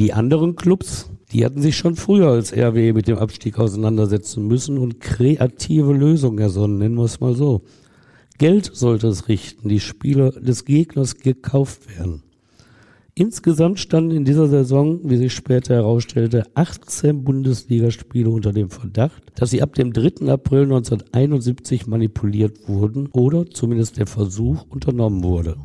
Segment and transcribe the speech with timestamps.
[0.00, 4.78] Die anderen Clubs, die hatten sich schon früher als RWE mit dem Abstieg auseinandersetzen müssen
[4.78, 7.64] und kreative Lösungen ersonnen, nennen wir es mal so.
[8.38, 12.22] Geld sollte es richten, die Spieler des Gegners gekauft werden.
[13.14, 19.50] Insgesamt standen in dieser Saison, wie sich später herausstellte, 18 Bundesligaspiele unter dem Verdacht, dass
[19.50, 20.32] sie ab dem 3.
[20.32, 25.58] April 1971 manipuliert wurden oder zumindest der Versuch unternommen wurde.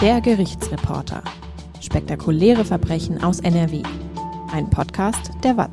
[0.00, 1.22] Der Gerichtsreporter.
[1.80, 3.82] Spektakuläre Verbrechen aus NRW.
[4.52, 5.70] Ein Podcast der WAZ.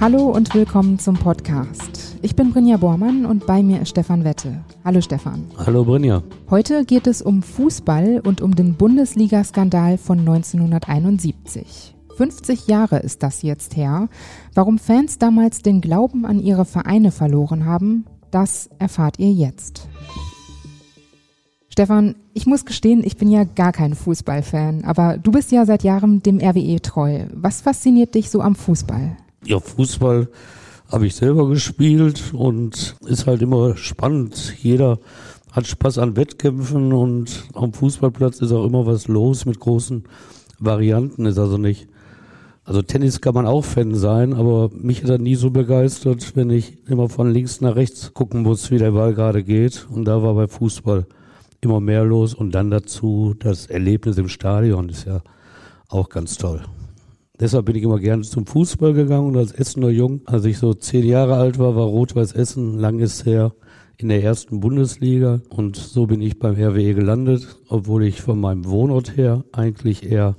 [0.00, 2.16] Hallo und willkommen zum Podcast.
[2.22, 4.64] Ich bin Brinja Bormann und bei mir ist Stefan Wette.
[4.84, 5.44] Hallo Stefan.
[5.58, 6.22] Hallo Brinja.
[6.48, 11.94] Heute geht es um Fußball und um den Bundesliga-Skandal von 1971.
[12.16, 14.08] 50 Jahre ist das jetzt her.
[14.54, 19.88] Warum Fans damals den Glauben an ihre Vereine verloren haben, das erfahrt ihr jetzt.
[21.68, 25.82] Stefan, ich muss gestehen, ich bin ja gar kein Fußballfan, aber du bist ja seit
[25.82, 27.26] Jahren dem RWE treu.
[27.34, 29.16] Was fasziniert dich so am Fußball?
[29.44, 30.28] Ja, Fußball
[30.90, 34.54] habe ich selber gespielt und ist halt immer spannend.
[34.58, 34.98] Jeder
[35.52, 40.04] hat Spaß an Wettkämpfen und am Fußballplatz ist auch immer was los mit großen
[40.58, 41.26] Varianten.
[41.26, 41.88] Ist also nicht.
[42.66, 46.50] Also Tennis kann man auch Fan sein, aber mich hat er nie so begeistert, wenn
[46.50, 49.86] ich immer von links nach rechts gucken muss, wie der Ball gerade geht.
[49.88, 51.06] Und da war bei Fußball
[51.60, 55.22] immer mehr los und dann dazu das Erlebnis im Stadion ist ja
[55.88, 56.60] auch ganz toll.
[57.38, 60.74] Deshalb bin ich immer gerne zum Fußball gegangen und als Essener Jung, als ich so
[60.74, 63.52] zehn Jahre alt war, war Rot-Weiß Essen lang ist her
[63.96, 68.64] in der ersten Bundesliga und so bin ich beim RWE gelandet, obwohl ich von meinem
[68.64, 70.34] Wohnort her eigentlich eher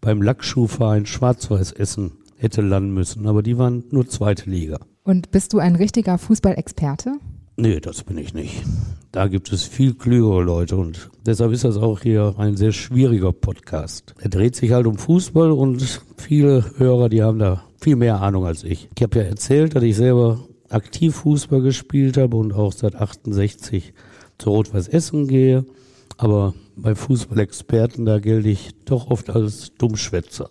[0.00, 4.78] beim Lackschuhverein Schwarz-Weiß Essen hätte landen müssen, aber die waren nur zweite Liga.
[5.04, 7.14] Und bist du ein richtiger Fußballexperte?
[7.56, 8.62] Nee, das bin ich nicht.
[9.10, 13.32] Da gibt es viel klügere Leute und deshalb ist das auch hier ein sehr schwieriger
[13.32, 14.14] Podcast.
[14.20, 18.44] Er dreht sich halt um Fußball und viele Hörer, die haben da viel mehr Ahnung
[18.44, 18.88] als ich.
[18.94, 20.38] Ich habe ja erzählt, dass ich selber
[20.68, 23.94] aktiv Fußball gespielt habe und auch seit 68
[24.38, 25.64] zu Rot-Weiß Essen gehe.
[26.18, 30.50] Aber bei Fußballexperten, da gelte ich doch oft als Dummschwätzer.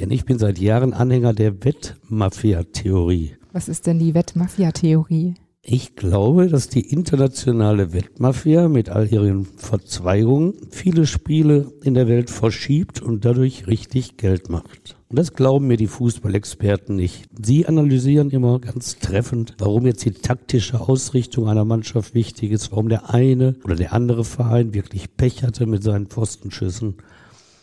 [0.00, 3.36] Denn ich bin seit Jahren Anhänger der Wettmafia-Theorie.
[3.52, 5.34] Was ist denn die Wettmafia-Theorie?
[5.66, 12.28] Ich glaube, dass die internationale Wettmafia mit all ihren Verzweigungen viele Spiele in der Welt
[12.28, 14.96] verschiebt und dadurch richtig Geld macht.
[15.08, 17.30] Und das glauben mir die Fußballexperten nicht.
[17.42, 22.90] Sie analysieren immer ganz treffend, warum jetzt die taktische Ausrichtung einer Mannschaft wichtig ist, warum
[22.90, 26.96] der eine oder der andere Verein wirklich Pech hatte mit seinen Pfostenschüssen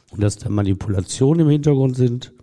[0.10, 2.34] und dass da Manipulationen im Hintergrund sind.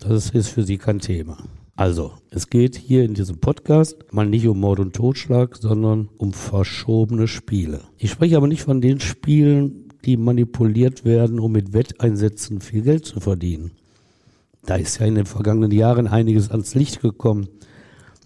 [0.00, 1.38] Das ist für sie kein Thema.
[1.76, 6.32] Also, es geht hier in diesem Podcast mal nicht um Mord und Totschlag, sondern um
[6.32, 7.80] verschobene Spiele.
[7.98, 13.04] Ich spreche aber nicht von den Spielen, die manipuliert werden, um mit Wetteinsätzen viel Geld
[13.06, 13.72] zu verdienen.
[14.64, 17.48] Da ist ja in den vergangenen Jahren einiges ans Licht gekommen.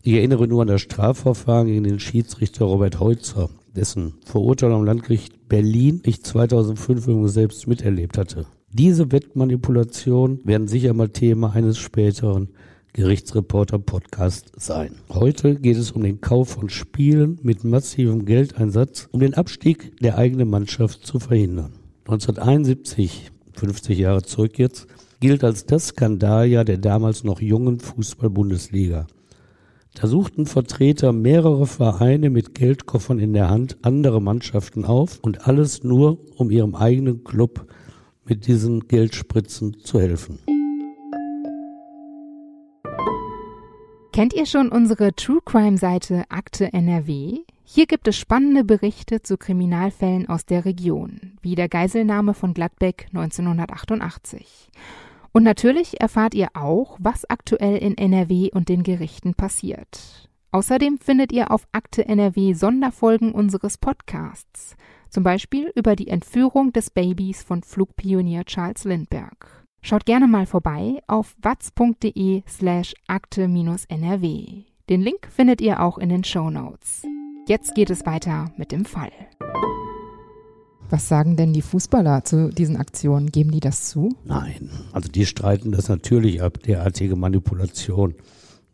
[0.03, 5.49] Ich erinnere nur an das Strafverfahren gegen den Schiedsrichter Robert Heutzer, dessen Verurteilung am Landgericht
[5.49, 8.47] Berlin ich 2005 übrigens selbst miterlebt hatte.
[8.71, 12.51] Diese Wettmanipulationen werden sicher mal Thema eines späteren
[12.99, 14.97] Gerichtsreporter Podcast sein.
[15.09, 20.19] Heute geht es um den Kauf von Spielen mit massivem Geldeinsatz, um den Abstieg der
[20.19, 21.75] eigenen Mannschaft zu verhindern.
[22.07, 24.89] 1971, 50 Jahre zurück jetzt,
[25.21, 29.07] gilt als das Skandaljahr der damals noch jungen Fußball-Bundesliga.
[29.95, 35.85] Da suchten Vertreter mehrerer Vereine mit Geldkoffern in der Hand andere Mannschaften auf und alles
[35.85, 37.65] nur, um ihrem eigenen Club
[38.25, 40.41] mit diesen Geldspritzen zu helfen.
[44.19, 47.45] Kennt ihr schon unsere True Crime Seite Akte NRW?
[47.63, 53.07] Hier gibt es spannende Berichte zu Kriminalfällen aus der Region, wie der Geiselnahme von Gladbeck
[53.11, 54.71] 1988.
[55.31, 60.29] Und natürlich erfahrt ihr auch, was aktuell in NRW und den Gerichten passiert.
[60.51, 64.75] Außerdem findet ihr auf Akte NRW Sonderfolgen unseres Podcasts,
[65.11, 69.58] zum Beispiel über die Entführung des Babys von Flugpionier Charles Lindbergh.
[69.89, 74.65] Schaut gerne mal vorbei auf watz.de slash akte-nrw.
[74.91, 77.05] Den Link findet ihr auch in den Show Notes.
[77.49, 79.11] Jetzt geht es weiter mit dem Fall.
[80.91, 83.33] Was sagen denn die Fußballer zu diesen Aktionen?
[83.33, 84.15] Geben die das zu?
[84.27, 88.15] Nein, also die streiten das natürlich ab, derartige Manipulation.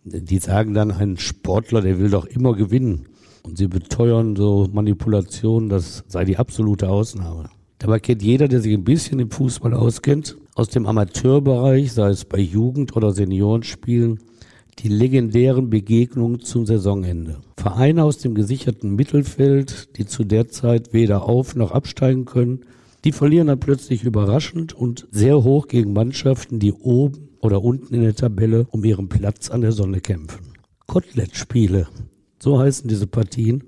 [0.03, 3.07] Die sagen dann, ein Sportler, der will doch immer gewinnen.
[3.45, 7.51] Und sie beteuern so Manipulationen, das sei die absolute Ausnahme.
[7.79, 12.25] Dabei kennt jeder, der sich ein bisschen im Fußball auskennt, aus dem Amateurbereich, sei es
[12.25, 14.21] bei Jugend- oder Seniorenspielen,
[14.79, 17.39] die legendären Begegnungen zum Saisonende.
[17.57, 22.61] Vereine aus dem gesicherten Mittelfeld, die zu der Zeit weder auf noch absteigen können,
[23.05, 28.03] die verlieren dann plötzlich überraschend und sehr hoch gegen Mannschaften, die oben oder unten in
[28.03, 30.55] der Tabelle um ihren Platz an der Sonne kämpfen.
[30.87, 31.89] Kotelettspiele,
[32.39, 33.65] so heißen diese Partien,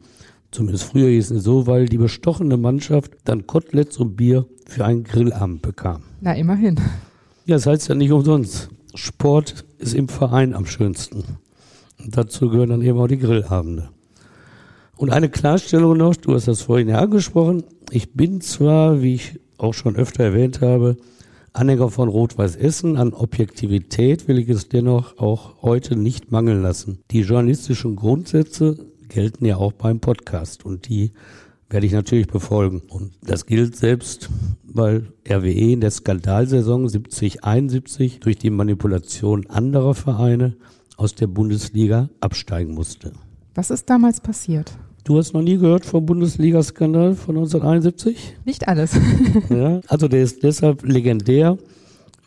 [0.50, 5.04] zumindest früher hießen sie so, weil die bestochene Mannschaft dann Koteletts und Bier für einen
[5.04, 6.02] Grillabend bekam.
[6.20, 6.76] Na, immerhin.
[7.44, 8.68] Ja, das heißt ja nicht umsonst.
[8.94, 11.24] Sport ist im Verein am schönsten.
[12.02, 13.90] Und dazu gehören dann eben auch die Grillabende.
[14.96, 17.64] Und eine Klarstellung noch, du hast das vorhin ja angesprochen.
[17.90, 20.96] Ich bin zwar, wie ich auch schon öfter erwähnt habe,
[21.52, 22.96] Anhänger von Rot-Weiß Essen.
[22.96, 26.98] An Objektivität will ich es dennoch auch heute nicht mangeln lassen.
[27.10, 31.12] Die journalistischen Grundsätze gelten ja auch beim Podcast und die
[31.68, 32.82] werde ich natürlich befolgen.
[32.88, 34.30] Und das gilt selbst,
[34.64, 40.56] weil RWE in der Skandalsaison 70-71 durch die Manipulation anderer Vereine
[40.96, 43.12] aus der Bundesliga absteigen musste.
[43.54, 44.72] Was ist damals passiert?
[45.04, 48.36] Du hast noch nie gehört vom Bundesliga-Skandal von 1971?
[48.44, 48.98] Nicht alles.
[49.50, 51.58] ja, also der ist deshalb legendär,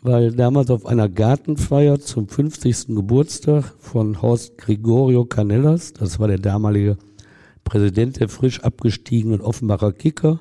[0.02, 2.88] weil damals auf einer Gartenfeier zum 50.
[2.88, 6.96] Geburtstag von Horst Gregorio Canellas, das war der damalige
[7.64, 10.40] Präsident der frisch abgestiegenen Offenbacher Kicker,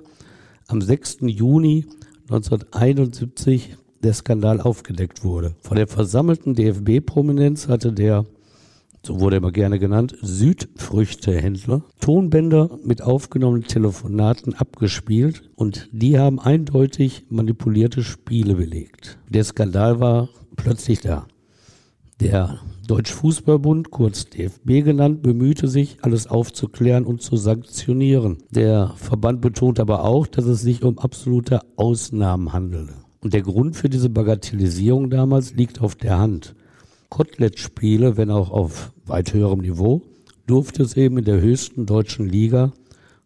[0.67, 1.19] am 6.
[1.21, 1.85] Juni
[2.29, 5.55] 1971 der Skandal aufgedeckt wurde.
[5.61, 8.25] Von der versammelten DFB-Prominenz hatte der
[9.05, 16.39] so wurde er immer gerne genannt, Südfrüchtehändler, Tonbänder mit aufgenommenen Telefonaten abgespielt und die haben
[16.39, 19.17] eindeutig manipulierte Spiele belegt.
[19.29, 21.27] Der Skandal war plötzlich da.
[22.19, 28.39] Der Deutsch Fußballbund, kurz DFB genannt, bemühte sich, alles aufzuklären und zu sanktionieren.
[28.49, 32.95] Der Verband betont aber auch, dass es sich um absolute Ausnahmen handele.
[33.21, 36.55] Und der Grund für diese Bagatellisierung damals liegt auf der Hand.
[37.09, 40.01] Kotelettspiele, wenn auch auf weit höherem Niveau,
[40.47, 42.73] durfte es eben in der höchsten deutschen Liga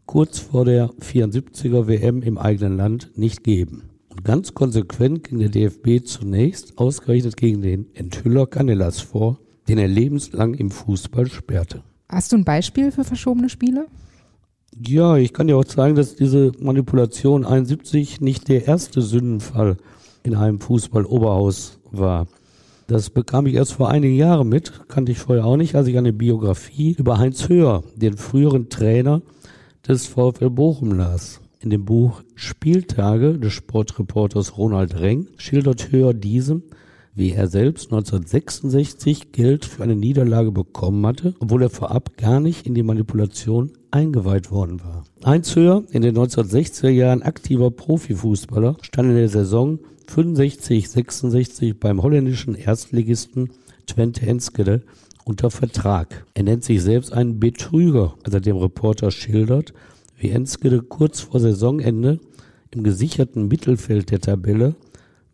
[0.05, 3.89] kurz vor der 74er WM im eigenen Land nicht geben.
[4.09, 9.87] Und ganz konsequent ging der DFB zunächst ausgerechnet gegen den Enthüller Canellas vor, den er
[9.87, 11.83] lebenslang im Fußball sperrte.
[12.09, 13.87] Hast du ein Beispiel für verschobene Spiele?
[14.79, 19.77] Ja, ich kann dir auch zeigen, dass diese Manipulation 71 nicht der erste Sündenfall
[20.23, 22.27] in einem Fußball-Oberhaus war.
[22.87, 25.97] Das bekam ich erst vor einigen Jahren mit, kannte ich vorher auch nicht, als ich
[25.97, 29.21] eine Biografie über Heinz Höher, den früheren Trainer
[29.87, 31.39] des VfL Bochum las.
[31.59, 36.63] In dem Buch Spieltage des Sportreporters Ronald Reng schildert Höher diesem,
[37.15, 42.65] wie er selbst 1966 Geld für eine Niederlage bekommen hatte, obwohl er vorab gar nicht
[42.65, 45.03] in die Manipulation eingeweiht worden war.
[45.23, 52.01] Heinz Höher, in den 1960er Jahren aktiver Profifußballer, stand in der Saison 65, 66 beim
[52.01, 53.51] holländischen Erstligisten
[53.85, 54.81] Twente Enschede
[55.25, 56.25] unter Vertrag.
[56.33, 59.73] Er nennt sich selbst einen Betrüger, als er dem Reporter schildert,
[60.17, 62.19] wie Enschede kurz vor Saisonende
[62.71, 64.75] im gesicherten Mittelfeld der Tabelle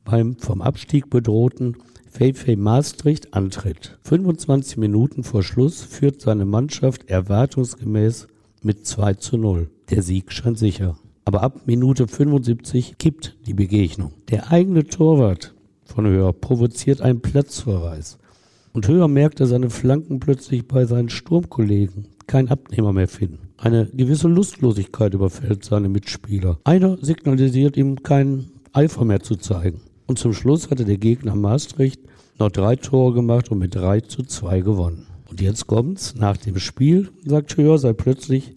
[0.09, 1.77] beim vom Abstieg bedrohten
[2.09, 3.99] Feifei Maastricht antritt.
[4.03, 8.27] 25 Minuten vor Schluss führt seine Mannschaft erwartungsgemäß
[8.63, 9.69] mit 2 zu 0.
[9.91, 10.97] Der Sieg scheint sicher.
[11.25, 14.13] Aber ab Minute 75 kippt die Begegnung.
[14.29, 15.53] Der eigene Torwart
[15.83, 18.17] von Höher provoziert einen Platzverweis.
[18.73, 23.49] Und Höher merkt, dass seine Flanken plötzlich bei seinen Sturmkollegen keinen Abnehmer mehr finden.
[23.57, 26.59] Eine gewisse Lustlosigkeit überfällt seine Mitspieler.
[26.63, 29.81] Einer signalisiert ihm keinen Eifer mehr zu zeigen.
[30.09, 32.01] Und zum Schluss hatte der Gegner Maastricht
[32.39, 35.05] noch drei Tore gemacht und mit drei zu zwei gewonnen.
[35.29, 36.15] Und jetzt kommt's.
[36.15, 38.55] Nach dem Spiel, sagt Höher, sei plötzlich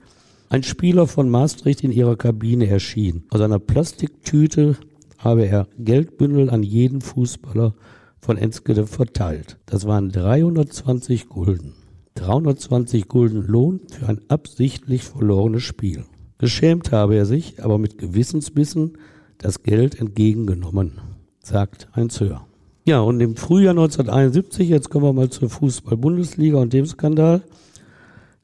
[0.49, 3.25] ein Spieler von Maastricht in ihrer Kabine erschien.
[3.29, 4.79] Aus einer Plastiktüte
[5.19, 7.75] habe er Geldbündel an jeden Fußballer
[8.19, 9.59] von Enskede verteilt.
[9.67, 11.75] Das waren 320 Gulden.
[12.15, 16.07] 320 Gulden Lohn für ein absichtlich verlorenes Spiel.
[16.39, 18.97] Geschämt habe er sich, aber mit Gewissensbissen
[19.37, 21.01] das Geld entgegengenommen,
[21.43, 22.47] sagt ein Höher.
[22.85, 27.43] Ja, und im Frühjahr 1971, jetzt kommen wir mal zur Fußball-Bundesliga und dem Skandal,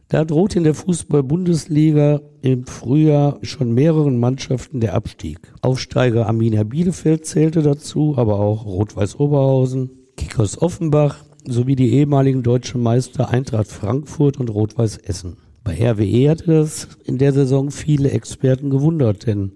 [0.09, 5.39] da droht in der Fußball-Bundesliga im Frühjahr schon mehreren Mannschaften der Abstieg.
[5.61, 12.83] Aufsteiger Arminia Bielefeld zählte dazu, aber auch Rot-Weiß Oberhausen, Kickers Offenbach sowie die ehemaligen deutschen
[12.83, 15.37] Meister Eintracht Frankfurt und Rot-Weiß Essen.
[15.63, 19.53] Bei RWE hatte das in der Saison viele Experten gewundert, denn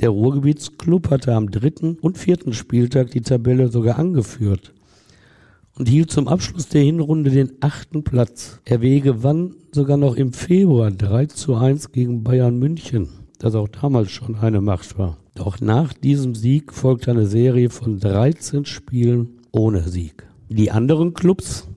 [0.00, 4.72] der Ruhrgebietsklub hatte am dritten und vierten Spieltag die Tabelle sogar angeführt
[5.76, 8.60] und hielt zum Abschluss der Hinrunde den achten Platz.
[8.68, 13.08] RW gewann sogar noch im Februar 3 zu 1 gegen Bayern München,
[13.38, 15.16] das auch damals schon eine Macht war.
[15.34, 20.26] Doch nach diesem Sieg folgte eine Serie von 13 Spielen ohne Sieg.
[20.48, 21.68] Die anderen Clubs,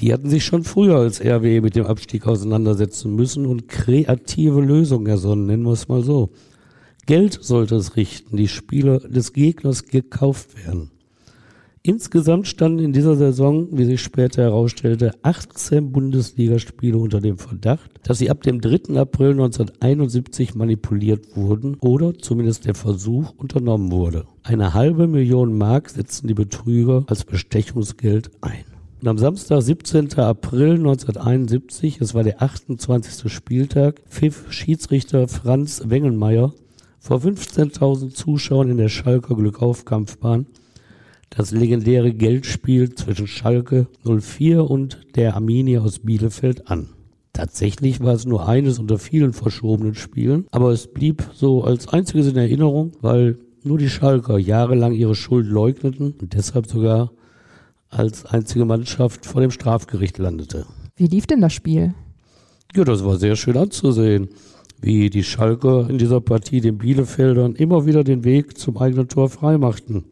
[0.00, 5.06] Die hatten sich schon früher als RWE mit dem Abstieg auseinandersetzen müssen und kreative Lösungen
[5.06, 6.30] ersonnen, nennen wir es mal so.
[7.10, 10.92] Geld sollte es richten, die Spieler des Gegners gekauft werden.
[11.82, 18.18] Insgesamt standen in dieser Saison, wie sich später herausstellte, 18 Bundesligaspiele unter dem Verdacht, dass
[18.18, 18.96] sie ab dem 3.
[18.96, 24.26] April 1971 manipuliert wurden oder zumindest der Versuch unternommen wurde.
[24.44, 28.66] Eine halbe Million Mark setzten die Betrüger als Bestechungsgeld ein.
[29.00, 30.16] Und am Samstag, 17.
[30.16, 33.32] April 1971, es war der 28.
[33.32, 36.52] Spieltag, pfiff Schiedsrichter Franz Wengelmeier
[37.00, 40.46] vor 15.000 Zuschauern in der Schalker Glückaufkampfbahn
[41.30, 46.88] das legendäre Geldspiel zwischen Schalke 04 und der Arminia aus Bielefeld an.
[47.32, 52.26] Tatsächlich war es nur eines unter vielen verschobenen Spielen, aber es blieb so als einziges
[52.26, 57.12] in Erinnerung, weil nur die Schalker jahrelang ihre Schuld leugneten und deshalb sogar
[57.88, 60.66] als einzige Mannschaft vor dem Strafgericht landete.
[60.96, 61.94] Wie lief denn das Spiel?
[62.74, 64.28] Ja, das war sehr schön anzusehen,
[64.80, 69.28] wie die Schalker in dieser Partie den Bielefeldern immer wieder den Weg zum eigenen Tor
[69.28, 70.04] freimachten.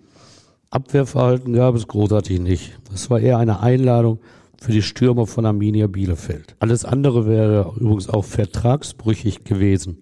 [0.71, 2.79] Abwehrverhalten gab es großartig nicht.
[2.91, 4.19] Das war eher eine Einladung
[4.61, 6.57] für die Stürmer von Arminia Bielefeld.
[6.59, 9.99] Alles andere wäre übrigens auch vertragsbrüchig gewesen.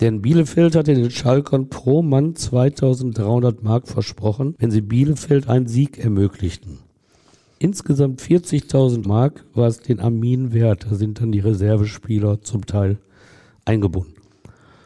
[0.00, 5.98] Denn Bielefeld hatte den Schalkern pro Mann 2300 Mark versprochen, wenn sie Bielefeld einen Sieg
[5.98, 6.80] ermöglichten.
[7.58, 10.86] Insgesamt 40.000 Mark war es den Arminen wert.
[10.90, 12.98] Da sind dann die Reservespieler zum Teil
[13.66, 14.14] eingebunden.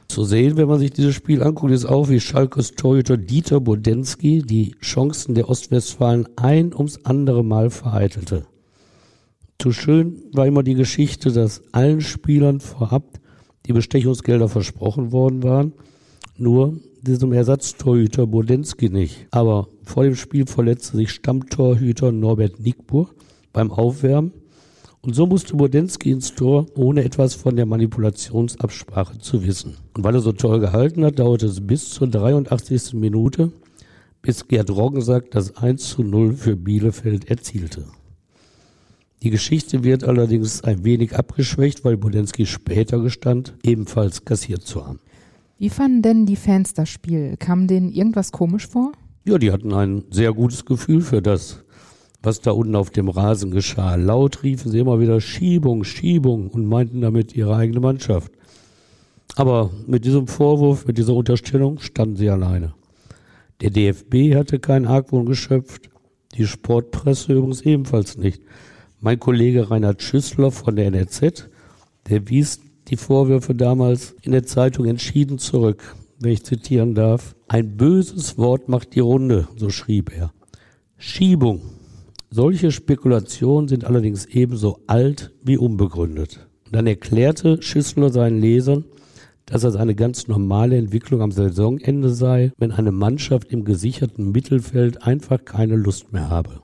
[0.09, 4.43] Zu sehen, wenn man sich dieses Spiel anguckt, ist auch, wie Schalkes Torhüter Dieter Bodensky
[4.43, 8.45] die Chancen der Ostwestfalen ein ums andere Mal vereitelte.
[9.61, 13.21] Zu schön war immer die Geschichte, dass allen Spielern vorab
[13.67, 15.75] die Bestechungsgelder versprochen worden waren,
[16.37, 19.29] nur diesem Ersatztorhüter Bodensky nicht.
[19.31, 23.11] Aber vor dem Spiel verletzte sich Stammtorhüter Norbert Nickbur
[23.53, 24.33] beim Aufwärmen
[25.03, 29.77] und so musste Bodensky ins Tor, ohne etwas von der Manipulationsabsprache zu wissen.
[29.97, 32.93] Und weil er so toll gehalten hat, dauerte es bis zur 83.
[32.95, 33.51] Minute,
[34.21, 37.87] bis Gerd Roggensack das 1 zu 0 für Bielefeld erzielte.
[39.23, 45.01] Die Geschichte wird allerdings ein wenig abgeschwächt, weil Bodensky später gestand, ebenfalls kassiert zu haben.
[45.59, 47.37] Wie fanden denn die Fans das Spiel?
[47.39, 48.93] Kam denen irgendwas komisch vor?
[49.27, 51.65] Ja, die hatten ein sehr gutes Gefühl für das,
[52.23, 53.95] was da unten auf dem Rasen geschah.
[53.95, 58.33] Laut riefen sie immer wieder Schiebung, Schiebung und meinten damit ihre eigene Mannschaft.
[59.37, 62.75] Aber mit diesem Vorwurf, mit dieser Unterstellung standen sie alleine.
[63.61, 65.91] Der DFB hatte keinen Argwohn geschöpft,
[66.37, 68.43] die Sportpresse übrigens ebenfalls nicht.
[69.01, 71.49] Mein Kollege Reinhard Schüssler von der NRZ,
[72.09, 77.35] der wies die Vorwürfe damals in der Zeitung entschieden zurück, wenn ich zitieren darf.
[77.49, 80.33] Ein böses Wort macht die Runde, so schrieb er.
[80.99, 81.63] Schiebung,
[82.31, 86.47] solche Spekulationen sind allerdings ebenso alt wie unbegründet.
[86.73, 88.85] dann erklärte Schüssler seinen Lesern,
[89.47, 95.03] dass das eine ganz normale Entwicklung am Saisonende sei, wenn eine Mannschaft im gesicherten Mittelfeld
[95.03, 96.63] einfach keine Lust mehr habe.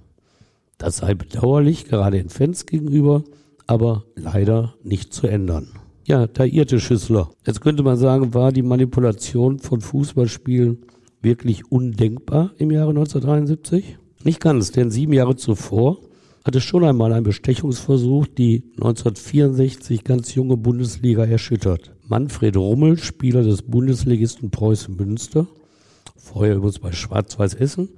[0.78, 3.24] Das sei bedauerlich, gerade den Fans gegenüber,
[3.66, 5.70] aber leider nicht zu ändern.
[6.06, 7.30] Ja, da irrte Schüssler.
[7.44, 10.78] Jetzt könnte man sagen, war die Manipulation von Fußballspielen
[11.20, 13.98] wirklich undenkbar im Jahre 1973?
[14.26, 15.98] Nicht ganz, denn sieben Jahre zuvor
[16.42, 21.92] hatte schon einmal ein Bestechungsversuch die 1964 ganz junge Bundesliga erschüttert.
[22.08, 25.46] Manfred Rummel, Spieler des Bundesligisten Preußen Münster,
[26.16, 27.88] vorher übrigens bei Schwarz-Weiß Essen.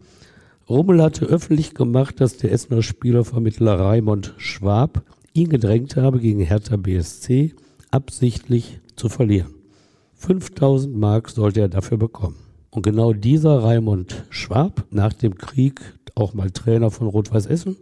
[0.69, 6.77] Rummel hatte öffentlich gemacht, dass der Essener Spielervermittler Raimund Schwab ihn gedrängt habe, gegen Hertha
[6.77, 7.55] BSC
[7.91, 9.55] absichtlich zu verlieren.
[10.17, 12.37] 5000 Mark sollte er dafür bekommen.
[12.71, 15.81] Und genau dieser Raimund Schwab, nach dem Krieg
[16.19, 17.77] auch mal Trainer von Rot-Weiß Essen,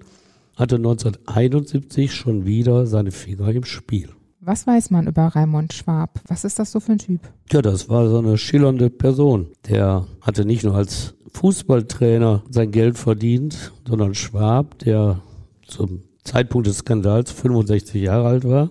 [0.57, 4.09] hatte 1971 schon wieder seine Finger im Spiel.
[4.41, 6.21] Was weiß man über Raimund Schwab?
[6.29, 7.21] Was ist das so für ein Typ?
[7.51, 9.49] Ja, das war so eine schillernde Person.
[9.69, 15.21] Der hatte nicht nur als Fußballtrainer sein Geld verdient, sondern Schwab, der
[15.67, 18.71] zum Zeitpunkt des Skandals 65 Jahre alt war,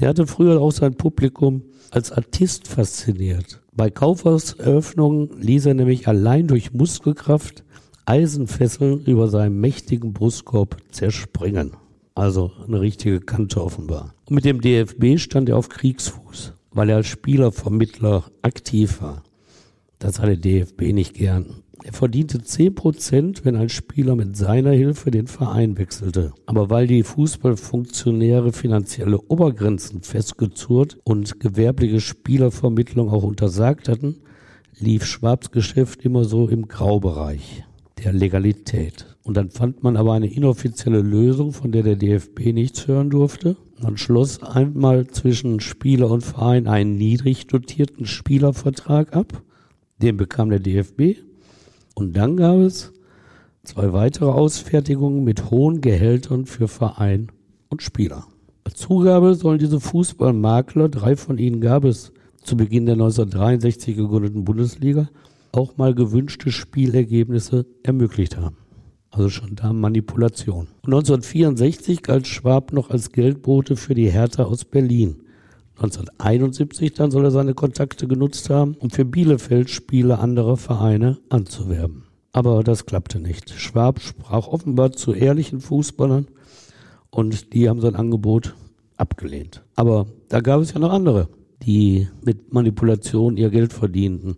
[0.00, 3.60] der hatte früher auch sein Publikum als Artist fasziniert.
[3.74, 7.62] Bei Kaufhauseröffnungen ließ er nämlich allein durch Muskelkraft
[8.08, 11.72] Eisenfesseln über seinem mächtigen Brustkorb zerspringen.
[12.14, 14.14] Also eine richtige Kante offenbar.
[14.24, 19.24] Und mit dem DFB stand er auf Kriegsfuß, weil er als Spielervermittler aktiv war.
[19.98, 21.62] Das hatte DFB nicht gern.
[21.84, 26.32] Er verdiente 10 Prozent, wenn ein Spieler mit seiner Hilfe den Verein wechselte.
[26.46, 34.16] Aber weil die Fußballfunktionäre finanzielle Obergrenzen festgezurrt und gewerbliche Spielervermittlung auch untersagt hatten,
[34.78, 37.67] lief Schwabs Geschäft immer so im Graubereich
[38.04, 39.06] der Legalität.
[39.22, 43.56] Und dann fand man aber eine inoffizielle Lösung, von der der DFB nichts hören durfte.
[43.82, 49.42] Man schloss einmal zwischen Spieler und Verein einen niedrig dotierten Spielervertrag ab.
[50.00, 51.18] Den bekam der DFB.
[51.94, 52.92] Und dann gab es
[53.64, 57.30] zwei weitere Ausfertigungen mit hohen Gehältern für Verein
[57.68, 58.26] und Spieler.
[58.64, 62.12] Als Zugabe sollen diese Fußballmakler, drei von ihnen gab es
[62.42, 65.08] zu Beginn der 1963 gegründeten Bundesliga,
[65.52, 68.56] auch mal gewünschte Spielergebnisse ermöglicht haben.
[69.10, 70.68] Also schon da Manipulation.
[70.84, 75.22] 1964 galt Schwab noch als Geldbote für die Hertha aus Berlin.
[75.76, 82.04] 1971 dann soll er seine Kontakte genutzt haben, um für Bielefeld Spiele anderer Vereine anzuwerben.
[82.32, 83.50] Aber das klappte nicht.
[83.50, 86.26] Schwab sprach offenbar zu ehrlichen Fußballern
[87.10, 88.54] und die haben sein Angebot
[88.96, 89.62] abgelehnt.
[89.76, 91.28] Aber da gab es ja noch andere,
[91.62, 94.36] die mit Manipulation ihr Geld verdienten.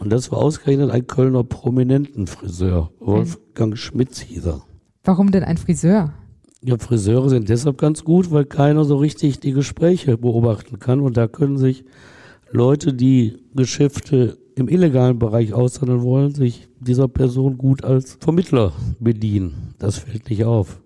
[0.00, 4.62] Und das war ausgerechnet ein Kölner Prominentenfriseur, Wolfgang Schmitz hieß er.
[5.04, 6.14] Warum denn ein Friseur?
[6.62, 11.00] Ja, Friseure sind deshalb ganz gut, weil keiner so richtig die Gespräche beobachten kann.
[11.00, 11.84] Und da können sich
[12.50, 19.74] Leute, die Geschäfte im illegalen Bereich aushandeln wollen, sich dieser Person gut als Vermittler bedienen.
[19.78, 20.82] Das fällt nicht auf.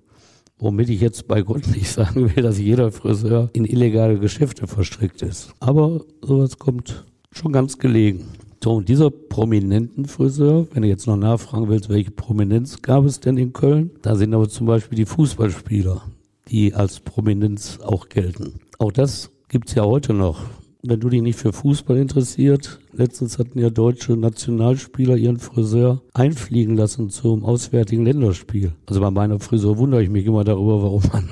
[0.58, 5.22] Womit ich jetzt bei Gott nicht sagen will, dass jeder Friseur in illegale Geschäfte verstrickt
[5.22, 5.54] ist.
[5.58, 8.26] Aber sowas kommt schon ganz gelegen.
[8.72, 13.36] Und dieser prominenten Friseur, wenn du jetzt noch nachfragen willst, welche Prominenz gab es denn
[13.36, 13.90] in Köln?
[14.02, 16.02] Da sind aber zum Beispiel die Fußballspieler,
[16.48, 18.60] die als Prominenz auch gelten.
[18.78, 20.40] Auch das gibt's ja heute noch
[20.86, 26.76] wenn du dich nicht für Fußball interessiert, letztens hatten ja deutsche Nationalspieler ihren Friseur einfliegen
[26.76, 28.72] lassen zum auswärtigen Länderspiel.
[28.86, 31.30] Also bei meiner Frisur wundere ich mich immer darüber, warum man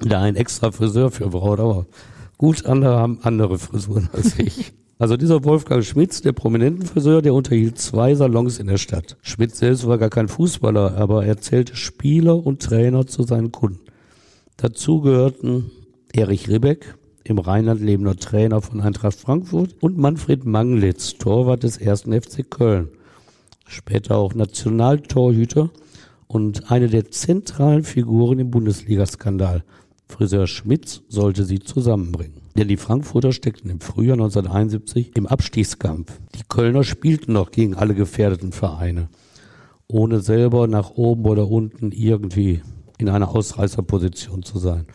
[0.00, 1.58] da einen extra Friseur für braucht.
[1.58, 1.86] Aber
[2.38, 4.72] gut, andere haben andere Frisuren als ich.
[4.98, 9.18] Also dieser Wolfgang Schmitz, der prominenten Friseur, der unterhielt zwei Salons in der Stadt.
[9.20, 13.80] Schmitz selbst war gar kein Fußballer, aber er zählte Spieler und Trainer zu seinen Kunden.
[14.56, 15.70] Dazu gehörten
[16.14, 22.18] Erich Ribbeck, im Rheinland lebender Trainer von Eintracht Frankfurt und Manfred Manglitz, Torwart des ersten
[22.18, 22.88] FC Köln.
[23.66, 25.70] Später auch Nationaltorhüter
[26.26, 29.62] und eine der zentralen Figuren im Bundesligaskandal.
[30.08, 32.45] Friseur Schmitz sollte sie zusammenbringen.
[32.56, 36.18] Denn die Frankfurter steckten im Frühjahr 1971 im Abstiegskampf.
[36.34, 39.08] Die Kölner spielten noch gegen alle gefährdeten Vereine,
[39.88, 42.62] ohne selber nach oben oder unten irgendwie
[42.96, 44.86] in einer Ausreißerposition zu sein.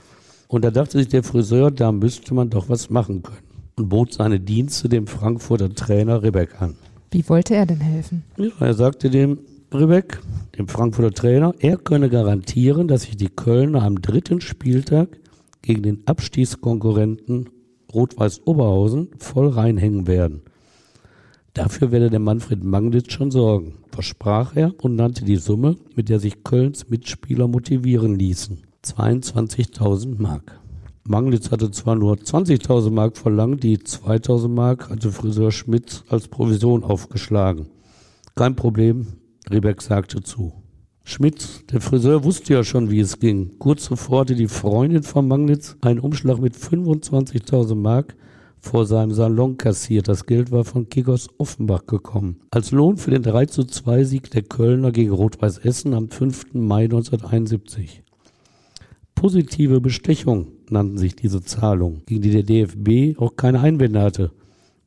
[0.47, 3.37] Und da dachte sich der Friseur, da müsste man doch was machen können.
[3.77, 6.75] Und bot seine Dienste dem Frankfurter Trainer Ribbeck an.
[7.11, 8.23] Wie wollte er denn helfen?
[8.37, 9.37] Ja, er sagte dem
[9.71, 10.19] Ribbeck,
[10.57, 15.19] dem Frankfurter Trainer, er könne garantieren, dass sich die Kölner am dritten Spieltag
[15.61, 17.49] gegen den Abstiegskonkurrenten
[17.93, 20.41] Rot-Weiß Oberhausen voll reinhängen werden.
[21.53, 26.19] Dafür werde der Manfred Manglitz schon sorgen, versprach er und nannte die Summe, mit der
[26.19, 28.61] sich Kölns Mitspieler motivieren ließen.
[28.85, 30.59] 22.000 Mark.
[31.03, 36.83] Manglitz hatte zwar nur 20.000 Mark verlangt, die 2.000 Mark hatte Friseur Schmidt als Provision
[36.83, 37.67] aufgeschlagen.
[38.35, 39.07] Kein Problem,
[39.49, 40.60] Riebeck sagte zu.
[41.11, 43.59] Schmidt, der Friseur, wusste ja schon, wie es ging.
[43.59, 48.15] Kurz zuvor hatte die Freundin von Manglitz einen Umschlag mit 25.000 Mark
[48.59, 50.07] vor seinem Salon kassiert.
[50.07, 52.41] Das Geld war von Kickers Offenbach gekommen.
[52.51, 56.53] Als Lohn für den 3 zu 2 Sieg der Kölner gegen Rot-Weiß Essen am 5.
[56.53, 58.03] Mai 1971
[59.21, 64.31] positive Bestechung nannten sich diese Zahlungen, gegen die der DFB auch keine Einwände hatte.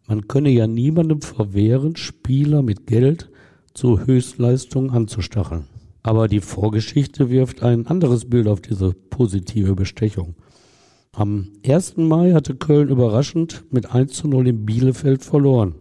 [0.09, 3.31] Man könne ja niemandem verwehren, Spieler mit Geld
[3.75, 5.67] zu Höchstleistungen anzustacheln.
[6.05, 10.37] Aber die Vorgeschichte wirft ein anderes Bild auf diese positive Bestechung.
[11.13, 11.97] Am 1.
[11.97, 15.75] Mai hatte Köln überraschend mit 1 zu 0 in Bielefeld verloren.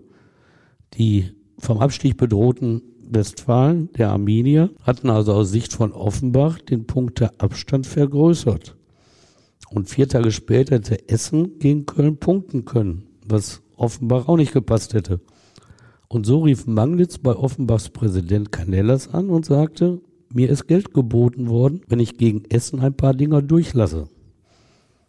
[0.93, 7.85] Die vom Abstieg bedrohten Westfalen, der Arminier, hatten also aus Sicht von Offenbach den Punkteabstand
[7.85, 8.77] vergrößert.
[9.71, 14.93] Und vier Tage später hätte Essen gegen Köln punkten können, was Offenbach auch nicht gepasst
[14.93, 15.19] hätte.
[16.07, 19.99] Und so rief Manglitz bei Offenbachs Präsident Canellas an und sagte,
[20.33, 24.07] mir ist Geld geboten worden, wenn ich gegen Essen ein paar Dinger durchlasse.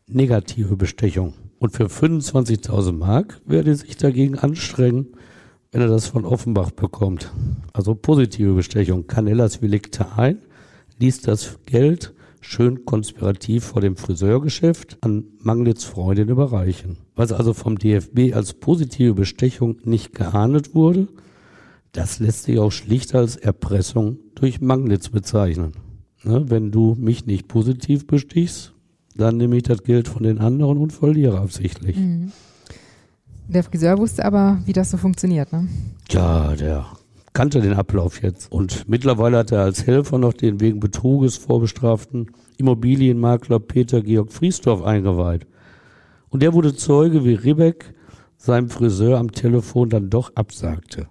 [0.06, 1.34] Negative Bestechung.
[1.58, 5.08] Und für 25.000 Mark werde ich sich dagegen anstrengen,
[5.72, 7.32] wenn er das von Offenbach bekommt.
[7.72, 9.06] Also positive Bestechung.
[9.06, 10.38] Canellas willigte ein,
[10.98, 16.98] ließ das Geld schön konspirativ vor dem Friseurgeschäft an Manglitz Freundin überreichen.
[17.16, 21.08] Was also vom DFB als positive Bestechung nicht geahndet wurde,
[21.94, 25.72] das lässt sich auch schlicht als Erpressung durch Manglitz bezeichnen.
[26.24, 28.74] Ne, wenn du mich nicht positiv bestichst,
[29.16, 31.96] dann nehme ich das Geld von den anderen und verliere absichtlich.
[31.96, 32.33] Mhm.
[33.46, 35.68] Der Friseur wusste aber, wie das so funktioniert, ne?
[36.11, 36.87] Ja, der
[37.35, 38.50] kannte den Ablauf jetzt.
[38.50, 44.83] Und mittlerweile hat er als Helfer noch den wegen Betruges vorbestraften Immobilienmakler Peter Georg Friesdorf
[44.83, 45.46] eingeweiht.
[46.30, 47.94] Und der wurde Zeuge, wie Ribbeck
[48.37, 51.09] seinem Friseur am Telefon dann doch absagte.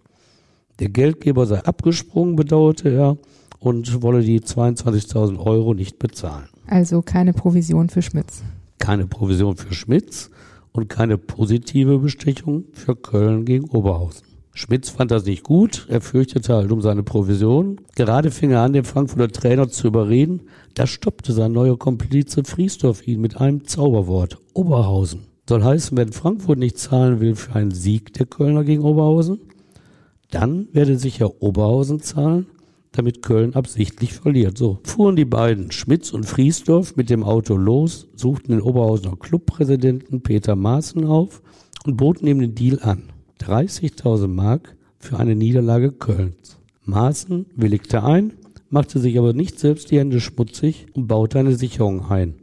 [0.79, 3.17] Der Geldgeber sei abgesprungen, bedauerte er,
[3.59, 6.49] und wolle die 22.000 Euro nicht bezahlen.
[6.67, 8.43] Also keine Provision für Schmitz.
[8.79, 10.29] Keine Provision für Schmitz
[10.73, 14.23] und keine positive Bestechung für Köln gegen Oberhausen.
[14.55, 17.81] Schmitz fand das nicht gut, er fürchtete halt um seine Provision.
[17.95, 20.43] Gerade fing er an, den Frankfurter Trainer zu überreden.
[20.75, 24.37] Da stoppte sein neuer Komplize Friesdorf ihn mit einem Zauberwort.
[24.53, 25.21] Oberhausen.
[25.49, 29.39] Soll heißen, wenn Frankfurt nicht zahlen will für einen Sieg der Kölner gegen Oberhausen,
[30.33, 32.47] dann werde sicher Oberhausen zahlen
[32.93, 34.57] damit Köln absichtlich verliert.
[34.57, 40.21] So fuhren die beiden Schmitz und Friesdorf mit dem Auto los, suchten den Oberhausener Clubpräsidenten
[40.21, 41.41] Peter Maaßen auf
[41.85, 43.11] und boten ihm den Deal an.
[43.41, 46.59] 30.000 Mark für eine Niederlage Kölns.
[46.85, 48.33] Maaßen willigte ein,
[48.69, 52.35] machte sich aber nicht selbst die Hände schmutzig und baute eine Sicherung ein.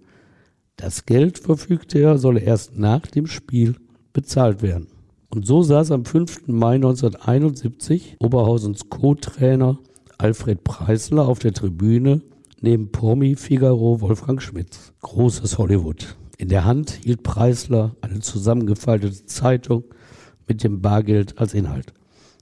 [0.76, 3.76] Das Geld, verfügte er, solle erst nach dem Spiel
[4.12, 4.88] bezahlt werden.
[5.32, 6.48] Und so saß am 5.
[6.48, 9.78] Mai 1971 Oberhausens Co-Trainer
[10.18, 12.22] Alfred Preisler auf der Tribüne
[12.60, 14.92] neben Promi Figaro Wolfgang Schmitz.
[15.02, 16.16] Großes Hollywood.
[16.36, 19.84] In der Hand hielt Preisler eine zusammengefaltete Zeitung
[20.48, 21.94] mit dem Bargeld als Inhalt.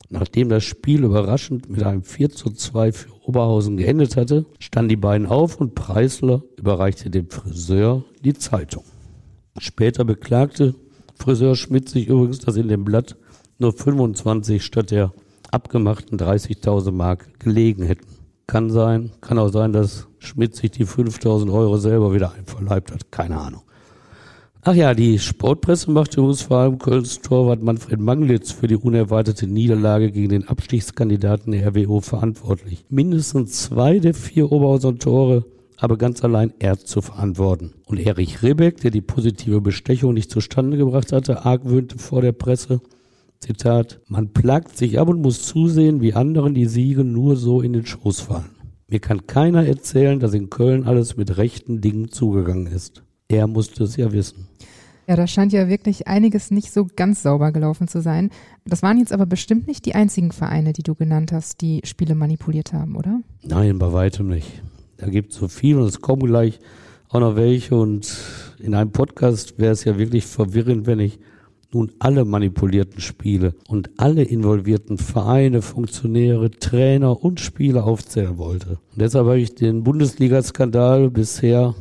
[0.09, 4.97] Nachdem das Spiel überraschend mit einem 4 zu 2 für Oberhausen geendet hatte, standen die
[4.97, 8.85] beiden auf und Preisler überreichte dem Friseur die Zeitung.
[9.59, 10.75] Später beklagte
[11.19, 13.17] Friseur Schmidt sich übrigens, dass in dem Blatt
[13.59, 15.13] nur 25 statt der
[15.51, 18.07] abgemachten 30.000 Mark gelegen hätten.
[18.47, 23.11] Kann sein, kann auch sein, dass Schmidt sich die 5.000 Euro selber wieder einverleibt hat.
[23.11, 23.63] Keine Ahnung.
[24.63, 29.47] Ach ja, die Sportpresse macht übrigens vor allem Kölns Torwart Manfred Manglitz für die unerwartete
[29.47, 32.85] Niederlage gegen den Abstiegskandidaten der RWO verantwortlich.
[32.89, 35.45] Mindestens zwei der vier Oberhauser Tore
[35.79, 37.75] aber ganz allein er zu verantworten.
[37.87, 42.81] Und Erich Ribbeck, der die positive Bestechung nicht zustande gebracht hatte, argwöhnte vor der Presse,
[43.41, 47.73] Zitat, man plagt sich ab und muss zusehen, wie anderen die Siege nur so in
[47.73, 48.51] den Schoß fallen.
[48.89, 53.05] Mir kann keiner erzählen, dass in Köln alles mit rechten Dingen zugegangen ist.
[53.29, 54.49] Er musste es ja wissen.
[55.07, 58.31] Ja, da scheint ja wirklich einiges nicht so ganz sauber gelaufen zu sein.
[58.67, 62.15] Das waren jetzt aber bestimmt nicht die einzigen Vereine, die du genannt hast, die Spiele
[62.15, 63.21] manipuliert haben, oder?
[63.43, 64.63] Nein, bei weitem nicht.
[64.99, 66.59] Da gibt es so viel und es kommen gleich
[67.09, 68.15] auch noch welche und
[68.59, 71.19] in einem Podcast wäre es ja wirklich verwirrend, wenn ich
[71.73, 78.79] nun alle manipulierten Spiele und alle involvierten Vereine, Funktionäre, Trainer und Spieler aufzählen wollte.
[78.93, 81.75] Und deshalb habe ich den Bundesliga-Skandal bisher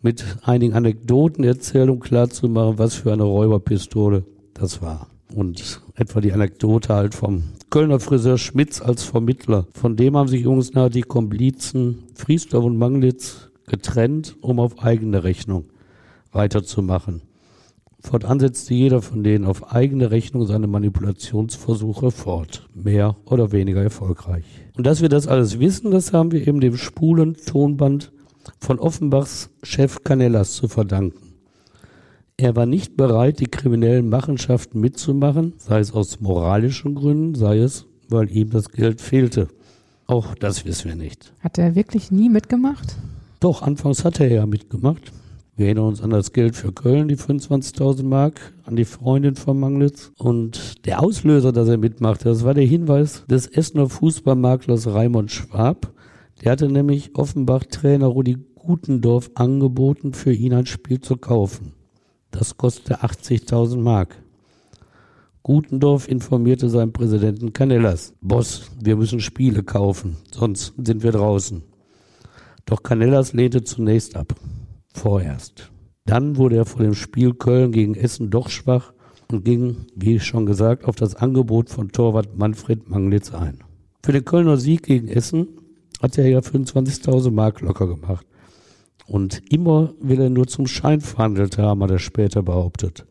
[0.00, 5.08] mit einigen Anekdoten erzählt, um klarzumachen, was für eine Räuberpistole das war.
[5.34, 9.66] Und etwa die Anekdote halt vom Kölner Friseur Schmitz als Vermittler.
[9.74, 15.22] Von dem haben sich übrigens nachher die Komplizen Friesdorf und Manglitz getrennt, um auf eigene
[15.22, 15.66] Rechnung
[16.32, 17.20] weiterzumachen.
[18.00, 24.44] Fortan setzte jeder von denen auf eigene Rechnung seine Manipulationsversuche fort, mehr oder weniger erfolgreich.
[24.78, 28.12] Und dass wir das alles wissen, das haben wir eben dem spulen Tonband
[28.60, 31.27] von Offenbachs Chef Canellas zu verdanken.
[32.40, 37.86] Er war nicht bereit, die kriminellen Machenschaften mitzumachen, sei es aus moralischen Gründen, sei es,
[38.08, 39.48] weil ihm das Geld fehlte.
[40.06, 41.32] Auch das wissen wir nicht.
[41.40, 42.96] Hat er wirklich nie mitgemacht?
[43.40, 45.10] Doch, anfangs hat er ja mitgemacht.
[45.56, 49.58] Wir erinnern uns an das Geld für Köln, die 25.000 Mark, an die Freundin von
[49.58, 50.12] Manglitz.
[50.16, 55.92] Und der Auslöser, dass er mitmachte, das war der Hinweis des Essener Fußballmaklers Raimund Schwab.
[56.44, 61.72] Der hatte nämlich Offenbach-Trainer Rudi Gutendorf angeboten, für ihn ein Spiel zu kaufen.
[62.30, 64.16] Das kostete 80.000 Mark.
[65.42, 68.14] Gutendorf informierte seinen Präsidenten Canellas.
[68.20, 71.62] Boss, wir müssen Spiele kaufen, sonst sind wir draußen.
[72.66, 74.34] Doch Canellas lehnte zunächst ab
[74.92, 75.70] vorerst.
[76.04, 78.92] Dann wurde er vor dem Spiel Köln gegen Essen doch schwach
[79.30, 83.58] und ging, wie schon gesagt, auf das Angebot von Torwart Manfred Manglitz ein.
[84.04, 85.48] Für den Kölner Sieg gegen Essen
[86.00, 88.26] hat er ja 25.000 Mark locker gemacht.
[89.08, 93.06] Und immer will er nur zum Schein verhandelt haben, hat er später behauptet.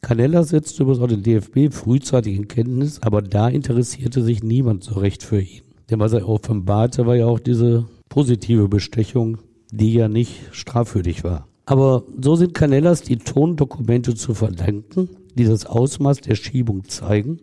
[0.00, 5.22] Canella setzte auch den DFB frühzeitig in Kenntnis, aber da interessierte sich niemand so recht
[5.22, 5.62] für ihn.
[5.90, 9.38] Denn was er offenbarte, war ja auch diese positive Bestechung
[9.72, 11.48] die ja nicht strafwürdig war.
[11.64, 17.40] Aber so sind Canellas die Tondokumente zu verdanken, die das Ausmaß der Schiebung zeigen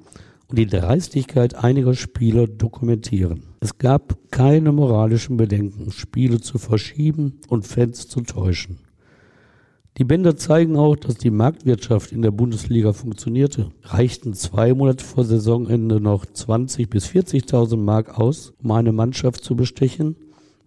[0.49, 3.43] und die Dreistigkeit einiger Spieler dokumentieren.
[3.61, 8.79] Es gab keine moralischen Bedenken, Spiele zu verschieben und Fans zu täuschen.
[9.97, 13.71] Die Bänder zeigen auch, dass die Marktwirtschaft in der Bundesliga funktionierte.
[13.83, 19.55] Reichten zwei Monate vor Saisonende noch 20.000 bis 40.000 Mark aus, um eine Mannschaft zu
[19.55, 20.15] bestechen,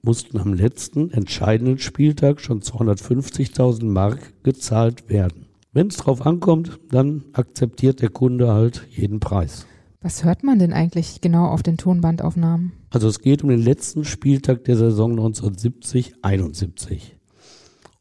[0.02, 5.46] mussten am letzten entscheidenden Spieltag schon 250.000 Mark gezahlt werden.
[5.72, 9.66] Wenn es drauf ankommt, dann akzeptiert der Kunde halt jeden Preis.
[10.02, 12.72] Was hört man denn eigentlich genau auf den Tonbandaufnahmen?
[12.90, 17.12] Also es geht um den letzten Spieltag der Saison 1970-71.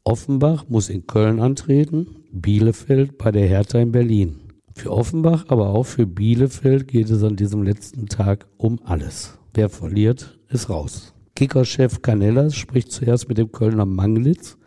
[0.02, 4.40] Offenbach muss in Köln antreten, Bielefeld bei der Hertha in Berlin.
[4.74, 9.38] Für Offenbach, aber auch für Bielefeld geht es an diesem letzten Tag um alles.
[9.54, 11.14] Wer verliert, ist raus.
[11.36, 14.58] Kickerchef Canellas spricht zuerst mit dem Kölner Manglitz,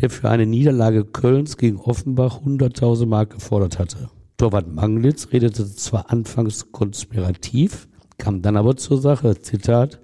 [0.00, 4.08] der für eine Niederlage Kölns gegen Offenbach 100.000 Mark gefordert hatte.
[4.38, 9.40] Torwart Manglitz redete zwar anfangs konspirativ, kam dann aber zur Sache.
[9.40, 10.00] Zitat,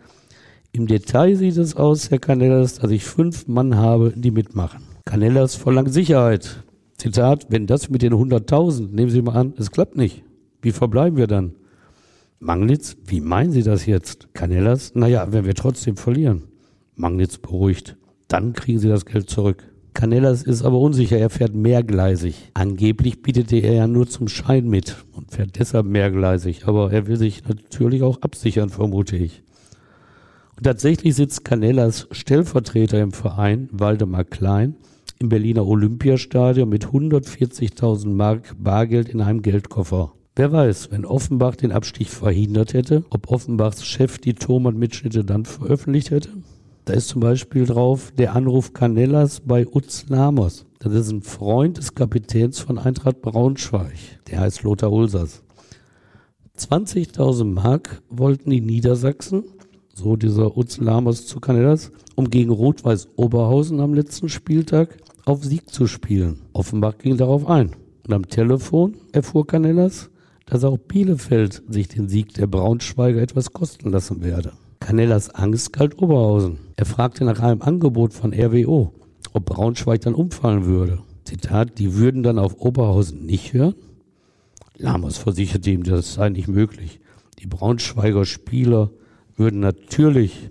[0.72, 4.82] im Detail sieht es aus, Herr Canellas, dass ich fünf Mann habe, die mitmachen.
[5.04, 6.64] Canellas verlangt Sicherheit.
[6.98, 10.24] Zitat, wenn das mit den 100.000, nehmen Sie mal an, es klappt nicht.
[10.62, 11.54] Wie verbleiben wir dann?
[12.40, 14.34] Manglitz, wie meinen Sie das jetzt?
[14.34, 16.42] Canellas, naja, wenn wir trotzdem verlieren.
[16.96, 17.96] Manglitz beruhigt.
[18.26, 19.73] Dann kriegen Sie das Geld zurück.
[19.94, 22.50] Canellas ist aber unsicher, er fährt mehrgleisig.
[22.54, 27.16] Angeblich bietete er ja nur zum Schein mit und fährt deshalb mehrgleisig, aber er will
[27.16, 29.42] sich natürlich auch absichern, vermute ich.
[30.56, 34.74] Und tatsächlich sitzt Canellas Stellvertreter im Verein, Waldemar Klein,
[35.20, 40.12] im Berliner Olympiastadion mit 140.000 Mark Bargeld in einem Geldkoffer.
[40.36, 46.10] Wer weiß, wenn Offenbach den Abstieg verhindert hätte, ob Offenbachs Chef die Thomann-Mitschnitte dann veröffentlicht
[46.10, 46.30] hätte?
[46.84, 50.66] Da ist zum Beispiel drauf der Anruf Canellas bei Utz Lamos.
[50.80, 53.94] Das ist ein Freund des Kapitäns von Eintracht Braunschweig.
[54.28, 55.42] Der heißt Lothar Ulsers.
[56.58, 59.44] 20.000 Mark wollten die Niedersachsen
[59.94, 65.86] so dieser Utzlamos zu Canellas, um gegen Rot-Weiß Oberhausen am letzten Spieltag auf Sieg zu
[65.86, 66.42] spielen.
[66.52, 67.70] Offenbach ging darauf ein.
[68.06, 70.10] Und am Telefon erfuhr Canellas,
[70.44, 74.52] dass auch Bielefeld sich den Sieg der Braunschweiger etwas kosten lassen werde.
[74.84, 76.58] Canellas Angst galt Oberhausen.
[76.76, 78.92] Er fragte nach einem Angebot von RWO,
[79.32, 80.98] ob Braunschweig dann umfallen würde.
[81.24, 83.76] Zitat, die würden dann auf Oberhausen nicht hören?
[84.76, 87.00] Lamos versicherte ihm, das sei nicht möglich.
[87.38, 88.90] Die Braunschweiger Spieler
[89.36, 90.50] würden natürlich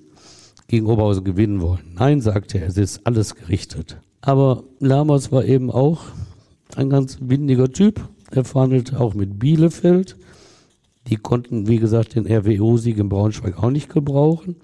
[0.66, 1.94] gegen Oberhausen gewinnen wollen.
[1.94, 4.02] Nein, sagte er, es ist alles gerichtet.
[4.22, 6.06] Aber Lamas war eben auch
[6.76, 8.02] ein ganz windiger Typ.
[8.32, 10.18] Er verhandelte auch mit Bielefeld.
[11.08, 14.56] Die konnten, wie gesagt, den RWO-Sieg in Braunschweig auch nicht gebrauchen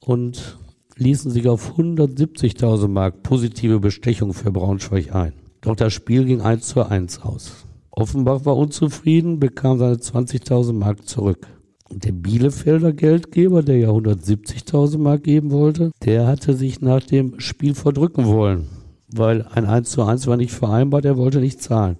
[0.00, 0.58] und
[0.96, 5.32] ließen sich auf 170.000 Mark positive Bestechung für Braunschweig ein.
[5.62, 7.64] Doch das Spiel ging 1 zu 1 aus.
[7.90, 11.46] Offenbach war unzufrieden, bekam seine 20.000 Mark zurück.
[11.90, 17.74] Der Bielefelder Geldgeber, der ja 170.000 Mark geben wollte, der hatte sich nach dem Spiel
[17.74, 18.66] verdrücken wollen,
[19.12, 21.98] weil ein 1 zu 1 war nicht vereinbart, er wollte nicht zahlen.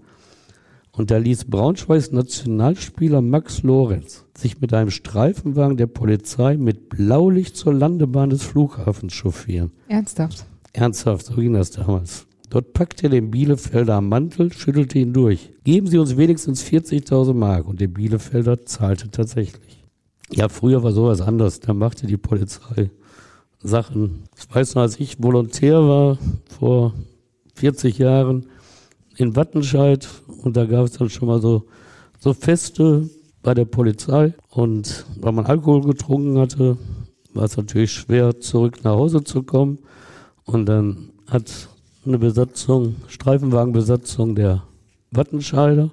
[0.95, 7.57] Und da ließ Braunschweigs Nationalspieler Max Lorenz sich mit einem Streifenwagen der Polizei mit Blaulicht
[7.57, 9.73] zur Landebahn des Flughafens chauffieren.
[9.89, 10.45] Ernsthaft?
[10.75, 12.27] Ernsthaft, so ging das damals.
[12.51, 15.51] Dort packte er den Bielefelder am Mantel, schüttelte ihn durch.
[15.65, 17.67] Geben Sie uns wenigstens 40.000 Mark.
[17.67, 19.83] Und der Bielefelder zahlte tatsächlich.
[20.31, 21.61] Ja, früher war sowas anders.
[21.61, 22.91] Da machte die Polizei
[23.63, 24.25] Sachen.
[24.37, 26.19] Ich weiß noch, als ich Volontär war,
[26.59, 26.93] vor
[27.55, 28.47] 40 Jahren
[29.17, 30.09] in Wattenscheid.
[30.43, 31.65] Und da gab es dann schon mal so,
[32.19, 33.09] so Feste
[33.43, 34.35] bei der Polizei.
[34.51, 36.77] Und weil man Alkohol getrunken hatte,
[37.35, 39.79] war es natürlich schwer, zurück nach Hause zu kommen.
[40.45, 41.69] Und dann hat
[42.05, 44.65] eine Besatzung, Streifenwagenbesatzung der
[45.11, 45.91] Wattenscheider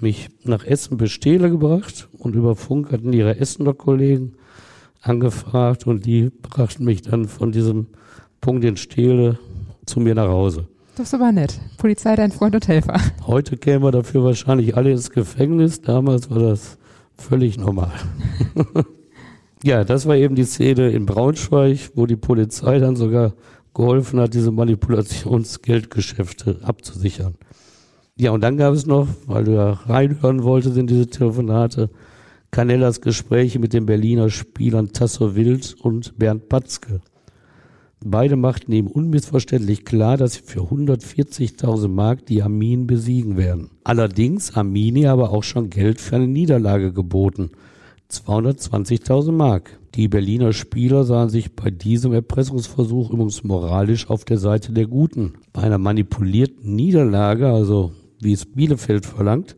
[0.00, 2.08] mich nach Essen Bestele gebracht.
[2.18, 4.34] Und über Funk hatten ihre Essener Kollegen
[5.02, 5.86] angefragt.
[5.86, 7.88] Und die brachten mich dann von diesem
[8.40, 9.38] Punkt in Stehle
[9.86, 10.66] zu mir nach Hause.
[11.00, 11.58] Das ist aber nett.
[11.78, 13.00] Polizei, dein Freund und Helfer.
[13.26, 15.80] Heute kämen wir dafür wahrscheinlich alle ins Gefängnis.
[15.80, 16.76] Damals war das
[17.16, 17.90] völlig normal.
[19.64, 23.32] ja, das war eben die Szene in Braunschweig, wo die Polizei dann sogar
[23.72, 27.36] geholfen hat, diese Manipulationsgeldgeschäfte abzusichern.
[28.16, 31.88] Ja, und dann gab es noch, weil du ja reinhören wolltest in diese Telefonate,
[32.50, 37.00] Canellas Gespräche mit den Berliner Spielern Tasso Wild und Bernd Patzke.
[38.04, 43.70] Beide machten ihm unmissverständlich klar, dass sie für 140.000 Mark die Armin besiegen werden.
[43.84, 47.50] Allerdings Armini aber auch schon Geld für eine Niederlage geboten.
[48.10, 49.78] 220.000 Mark.
[49.94, 55.34] Die Berliner Spieler sahen sich bei diesem Erpressungsversuch übrigens moralisch auf der Seite der Guten.
[55.52, 59.56] Bei einer manipulierten Niederlage, also wie es Bielefeld verlangt,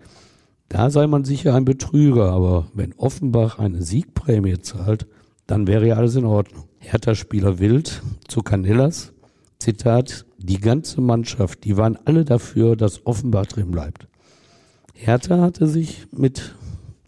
[0.68, 5.06] da sei man sicher ein Betrüger, aber wenn Offenbach eine Siegprämie zahlt,
[5.46, 6.64] dann wäre ja alles in Ordnung.
[6.78, 9.12] Hertha-Spieler Wild zu Canellas.
[9.58, 14.08] Zitat, die ganze Mannschaft, die waren alle dafür, dass Offenbach drin bleibt.
[14.92, 16.54] Hertha hatte sich mit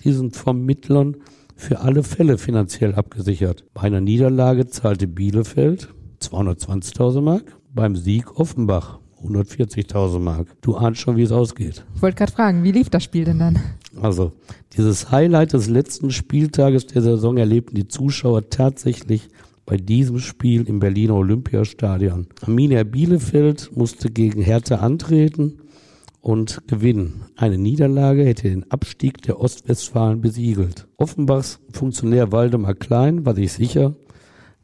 [0.05, 1.17] diesen Vermittlern
[1.57, 3.65] für alle Fälle finanziell abgesichert.
[3.75, 5.89] Bei einer Niederlage zahlte Bielefeld
[6.21, 10.49] 220.000 Mark, beim Sieg Offenbach 140.000 Mark.
[10.61, 11.85] Du ahnst schon, wie es ausgeht.
[11.95, 13.59] Ich wollte gerade fragen, wie lief das Spiel denn dann?
[14.01, 14.33] Also,
[14.77, 19.29] dieses Highlight des letzten Spieltages der Saison erlebten die Zuschauer tatsächlich
[19.67, 22.27] bei diesem Spiel im Berliner Olympiastadion.
[22.43, 25.61] Arminia Bielefeld musste gegen Hertha antreten
[26.21, 27.27] und gewinnen.
[27.37, 30.87] Eine Niederlage hätte den Abstieg der Ostwestfalen besiegelt.
[30.97, 33.95] Offenbachs Funktionär Waldemar Klein war sich sicher,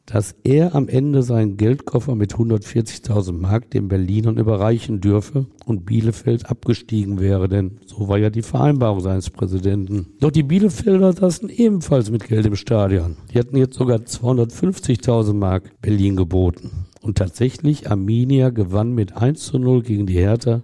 [0.06, 6.50] dass er am Ende seinen Geldkoffer mit 140.000 Mark den Berlinern überreichen dürfe und Bielefeld
[6.50, 10.08] abgestiegen wäre, denn so war ja die Vereinbarung seines Präsidenten.
[10.20, 13.18] Doch die Bielefelder saßen ebenfalls mit Geld im Stadion.
[13.32, 16.86] Die hatten jetzt sogar 250.000 Mark Berlin geboten.
[17.02, 20.62] Und tatsächlich, Arminia gewann mit 1 zu 0 gegen die Hertha,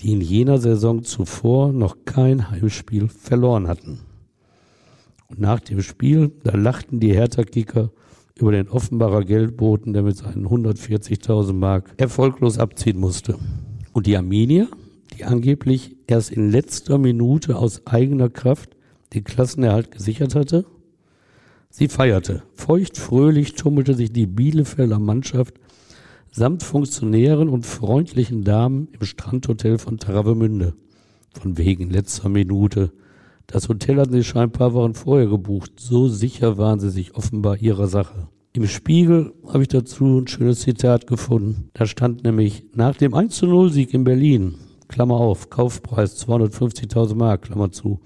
[0.00, 4.00] die in jener Saison zuvor noch kein Heimspiel verloren hatten.
[5.28, 7.90] Und nach dem Spiel, da lachten die Hertha-Kicker
[8.38, 13.38] über den Offenbarer Geldboten, der mit seinen 140.000 Mark erfolglos abziehen musste.
[13.92, 14.66] Und die Arminia,
[15.16, 18.76] die angeblich erst in letzter Minute aus eigener Kraft
[19.14, 20.66] den Klassenerhalt gesichert hatte,
[21.70, 22.42] sie feierte.
[22.54, 25.54] Feucht fröhlich tummelte sich die Bielefelder Mannschaft
[26.30, 30.74] samt Funktionären und freundlichen Damen im Strandhotel von Travemünde.
[31.32, 32.92] Von wegen letzter Minute
[33.46, 35.72] das Hotel hatten sie schon ein paar Wochen vorher gebucht.
[35.76, 38.28] So sicher waren sie sich offenbar ihrer Sache.
[38.52, 41.70] Im Spiegel habe ich dazu ein schönes Zitat gefunden.
[41.74, 44.54] Da stand nämlich, nach dem 1 0 Sieg in Berlin,
[44.88, 48.00] Klammer auf, Kaufpreis 250.000 Mark, Klammer zu,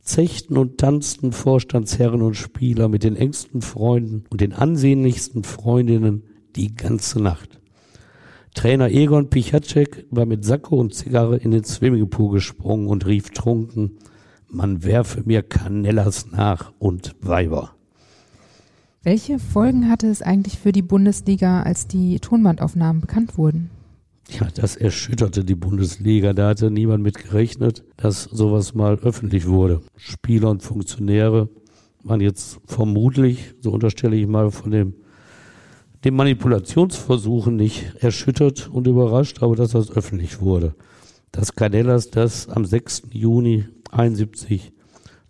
[0.00, 6.74] zechten und tanzten Vorstandsherren und Spieler mit den engsten Freunden und den ansehnlichsten Freundinnen die
[6.74, 7.60] ganze Nacht.
[8.54, 13.98] Trainer Egon Pichacek war mit Sakko und Zigarre in den Swimmingpool gesprungen und rief trunken,
[14.56, 17.72] man werfe mir Canellas nach und Weiber.
[19.02, 23.70] Welche Folgen hatte es eigentlich für die Bundesliga, als die Tonbandaufnahmen bekannt wurden?
[24.28, 26.32] Ja, das erschütterte die Bundesliga.
[26.32, 29.82] Da hatte niemand mit gerechnet, dass sowas mal öffentlich wurde.
[29.96, 31.48] Spieler und Funktionäre
[32.02, 34.94] waren jetzt vermutlich, so unterstelle ich mal, von dem,
[36.04, 40.74] dem Manipulationsversuchen nicht erschüttert und überrascht, aber dass das öffentlich wurde.
[41.30, 43.04] Dass Canellas das am 6.
[43.10, 44.72] Juni 71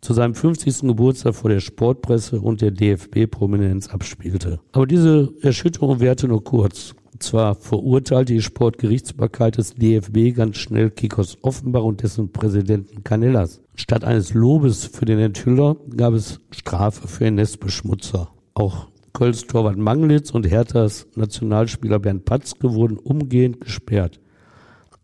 [0.00, 0.83] zu seinem 50.
[0.83, 4.61] Geburtstag vor der Sportpresse und der DFB-Prominenz abspielte.
[4.72, 6.94] Aber diese Erschütterung währte nur kurz.
[7.18, 13.62] Zwar verurteilte die Sportgerichtsbarkeit des DFB ganz schnell Kikos Offenbach und dessen Präsidenten Canellas.
[13.74, 18.29] Statt eines Lobes für den Enthüller gab es Strafe für den Nestbeschmutzer.
[18.55, 24.20] Auch Kölns Torwart Manglitz und Herthas Nationalspieler Bernd Patzke wurden umgehend gesperrt.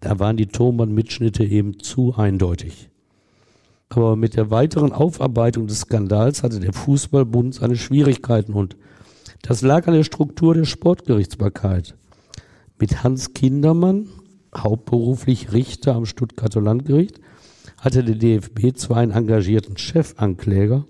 [0.01, 2.92] Da waren die Tonbandmitschnitte eben zu eindeutig.
[3.95, 8.77] Aber mit der weiteren Aufarbeitung des Skandals hatte der Fußballbund seine Schwierigkeiten und
[9.43, 11.95] das lag an der Struktur der Sportgerichtsbarkeit.
[12.79, 14.09] Mit Hans Kindermann,
[14.57, 17.21] hauptberuflich Richter am Stuttgarter Landgericht,
[17.77, 20.87] hatte der DFB zwar einen engagierten Chefankläger,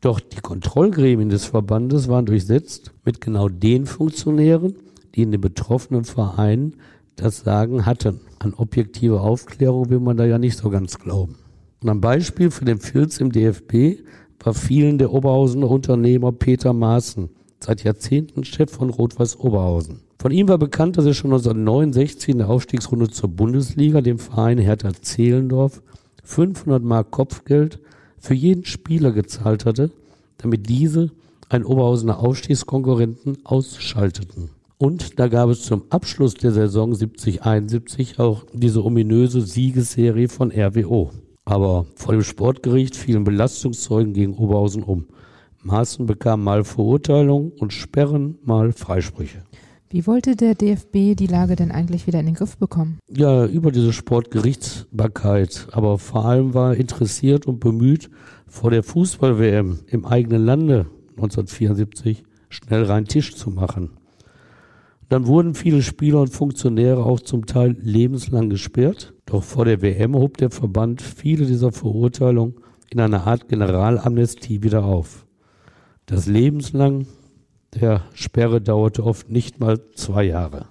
[0.00, 4.76] doch die Kontrollgremien des Verbandes waren durchsetzt mit genau den Funktionären,
[5.16, 6.76] die in den betroffenen Vereinen
[7.16, 8.20] das Sagen hatten.
[8.38, 11.39] An objektive Aufklärung will man da ja nicht so ganz glauben.
[11.82, 14.02] Und ein Beispiel für den Filz im DFB
[14.42, 20.00] war vielen der Oberhausener Unternehmer Peter Maaßen, seit Jahrzehnten Chef von Rot-Weiß Oberhausen.
[20.18, 24.58] Von ihm war bekannt, dass er schon 1969 in der Aufstiegsrunde zur Bundesliga dem Verein
[24.58, 25.82] Hertha Zehlendorf
[26.24, 27.80] 500 Mark Kopfgeld
[28.18, 29.90] für jeden Spieler gezahlt hatte,
[30.36, 31.10] damit diese
[31.48, 34.50] einen Oberhausener Aufstiegskonkurrenten ausschalteten.
[34.76, 41.10] Und da gab es zum Abschluss der Saison 70-71 auch diese ominöse Siegesserie von RWO.
[41.50, 45.06] Aber vor dem Sportgericht fielen Belastungszeugen gegen Oberhausen um.
[45.64, 49.42] Maaßen bekam mal Verurteilung und Sperren, mal Freisprüche.
[49.88, 53.00] Wie wollte der DFB die Lage denn eigentlich wieder in den Griff bekommen?
[53.10, 55.66] Ja, über diese Sportgerichtsbarkeit.
[55.72, 58.10] Aber vor allem war er interessiert und bemüht,
[58.46, 60.86] vor der Fußball-WM im eigenen Lande
[61.16, 63.90] 1974 schnell rein Tisch zu machen.
[65.10, 69.12] Dann wurden viele Spieler und Funktionäre auch zum Teil lebenslang gesperrt.
[69.26, 72.54] Doch vor der WM hob der Verband viele dieser Verurteilungen
[72.90, 75.26] in einer Art Generalamnestie wieder auf.
[76.06, 77.06] Das lebenslang
[77.74, 80.66] der Sperre dauerte oft nicht mal zwei Jahre.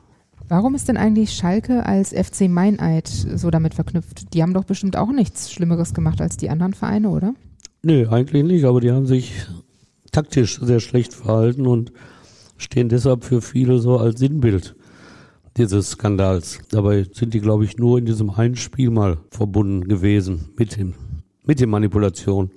[0.47, 4.33] Warum ist denn eigentlich Schalke als FC Meineid so damit verknüpft?
[4.33, 7.33] Die haben doch bestimmt auch nichts Schlimmeres gemacht als die anderen Vereine, oder?
[7.83, 9.33] Nö, eigentlich nicht, aber die haben sich
[10.13, 11.91] taktisch sehr schlecht verhalten und
[12.59, 14.75] stehen deshalb für viele so als Sinnbild
[15.57, 16.59] dieses Skandals.
[16.69, 20.93] Dabei sind die, glaube ich, nur in diesem einen Spiel mal verbunden gewesen mit dem,
[21.43, 22.51] mit den Manipulationen.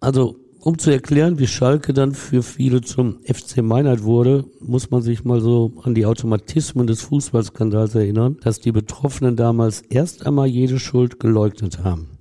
[0.00, 5.02] Also, um zu erklären, wie Schalke dann für viele zum FC Meinheit wurde, muss man
[5.02, 10.48] sich mal so an die Automatismen des Fußballskandals erinnern, dass die Betroffenen damals erst einmal
[10.48, 12.18] jede Schuld geleugnet haben.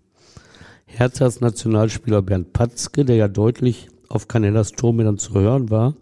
[0.85, 5.95] Herzas Nationalspieler Bernd Patzke, der ja deutlich auf Canellas Turm dann zu hören war,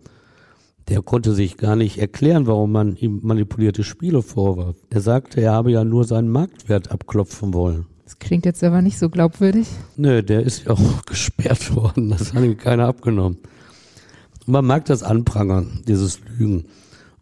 [0.90, 4.76] der konnte sich gar nicht erklären, warum man ihm manipulierte Spiele vorwarf.
[4.90, 7.88] Er sagte, er habe ja nur seinen Marktwert abklopfen wollen.
[8.04, 9.68] Das klingt jetzt aber nicht so glaubwürdig.
[9.98, 12.10] Nö, der ist ja auch gesperrt worden.
[12.10, 13.40] Das hat ihm keiner abgenommen.
[14.46, 16.66] man mag das anprangern, dieses Lügen.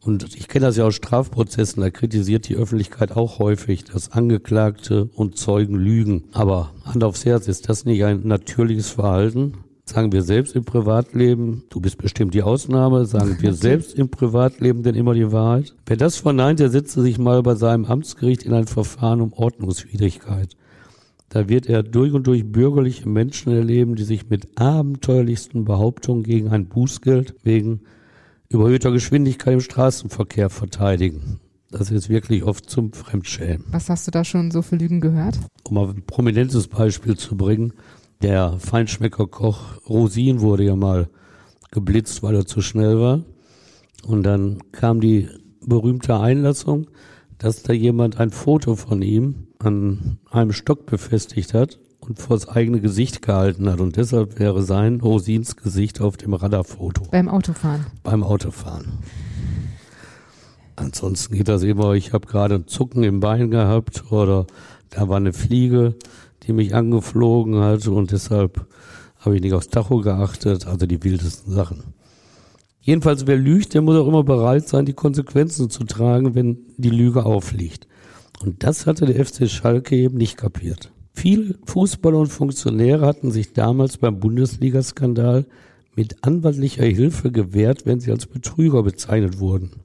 [0.02, 5.06] Und ich kenne das ja aus Strafprozessen, da kritisiert die Öffentlichkeit auch häufig, dass Angeklagte
[5.16, 6.26] und Zeugen lügen.
[6.34, 9.54] Aber Hand aufs Herz, ist das nicht ein natürliches Verhalten?
[9.86, 14.82] Sagen wir selbst im Privatleben, du bist bestimmt die Ausnahme, sagen wir selbst im Privatleben
[14.82, 15.76] denn immer die Wahrheit?
[15.86, 20.56] Wer das verneint, der setze sich mal bei seinem Amtsgericht in ein Verfahren um Ordnungswidrigkeit.
[21.28, 26.50] Da wird er durch und durch bürgerliche Menschen erleben, die sich mit abenteuerlichsten Behauptungen gegen
[26.50, 27.82] ein Bußgeld wegen
[28.48, 31.42] überhöhter Geschwindigkeit im Straßenverkehr verteidigen.
[31.72, 33.66] Das ist wirklich oft zum Fremdschämen.
[33.72, 35.40] Was hast du da schon so für Lügen gehört?
[35.64, 37.74] Um mal ein prominentes Beispiel zu bringen,
[38.22, 41.10] der Feinschmeckerkoch Rosin wurde ja mal
[41.72, 43.22] geblitzt, weil er zu schnell war.
[44.06, 45.30] Und dann kam die
[45.62, 46.88] berühmte Einlassung,
[47.38, 52.48] dass da jemand ein Foto von ihm an einem Stock befestigt hat und vor das
[52.48, 53.80] eigene Gesicht gehalten hat.
[53.80, 57.04] Und deshalb wäre sein Rosins Gesicht auf dem Radarfoto.
[57.12, 57.86] Beim Autofahren.
[58.04, 59.00] Beim Autofahren.
[60.76, 64.48] Ansonsten geht das immer, ich habe gerade ein Zucken im Bein gehabt oder
[64.90, 65.96] da war eine Fliege,
[66.46, 68.68] die mich angeflogen hat und deshalb
[69.20, 71.84] habe ich nicht aufs Tacho geachtet, also die wildesten Sachen.
[72.82, 76.90] Jedenfalls, wer lügt, der muss auch immer bereit sein, die Konsequenzen zu tragen, wenn die
[76.90, 77.88] Lüge aufliegt.
[78.42, 80.92] Und das hatte der FC Schalke eben nicht kapiert.
[81.14, 85.46] Viele Fußballer und Funktionäre hatten sich damals beim Bundesliga-Skandal
[85.96, 89.83] mit anwaltlicher Hilfe gewehrt, wenn sie als Betrüger bezeichnet wurden.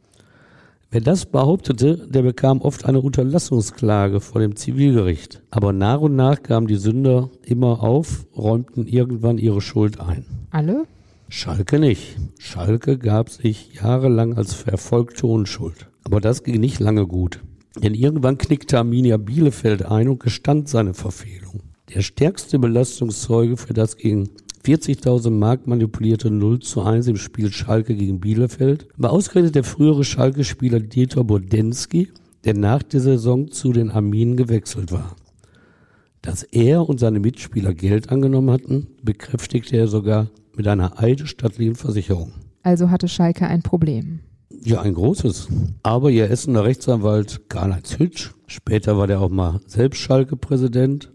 [0.91, 5.43] Wer das behauptete, der bekam oft eine Unterlassungsklage vor dem Zivilgericht.
[5.51, 10.25] Aber nach und nach kamen die Sünder immer auf, räumten irgendwann ihre Schuld ein.
[10.51, 10.85] Alle?
[11.29, 12.17] Schalke nicht.
[12.39, 15.91] Schalke gab sich jahrelang als verfolgte Unschuld.
[16.05, 17.41] Aber das ging nicht lange gut.
[17.77, 21.65] Denn irgendwann knickte Arminia Bielefeld ein und gestand seine Verfehlung.
[21.95, 24.31] Der stärkste Belastungszeuge für das gegen
[24.69, 30.05] 40.000 Mark manipulierte 0 zu 1 im Spiel Schalke gegen Bielefeld war ausgerechnet der frühere
[30.05, 32.11] Schalke-Spieler Dieter Bodensky,
[32.45, 35.17] der nach der Saison zu den Arminen gewechselt war.
[36.21, 42.33] Dass er und seine Mitspieler Geld angenommen hatten, bekräftigte er sogar mit einer eidesstattlichen Versicherung.
[42.63, 44.21] Also hatte Schalke ein Problem.
[44.51, 45.49] Ja, ein großes.
[45.83, 51.11] Aber ihr Essener Rechtsanwalt Karl-Heinz Hütsch, später war der auch mal selbst Schalke-Präsident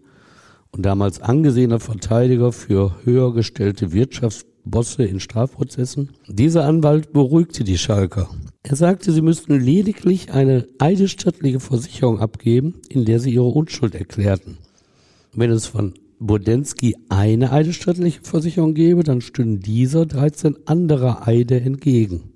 [0.74, 6.10] und damals angesehener Verteidiger für höher gestellte Wirtschaftsbosse in Strafprozessen.
[6.28, 8.30] Dieser Anwalt beruhigte die Schalker.
[8.64, 14.58] Er sagte, sie müssten lediglich eine eidesstattliche Versicherung abgeben, in der sie ihre Unschuld erklärten.
[15.34, 22.34] Wenn es von Bodensky eine eidesstattliche Versicherung gäbe, dann stünden dieser 13 andere Eide entgegen.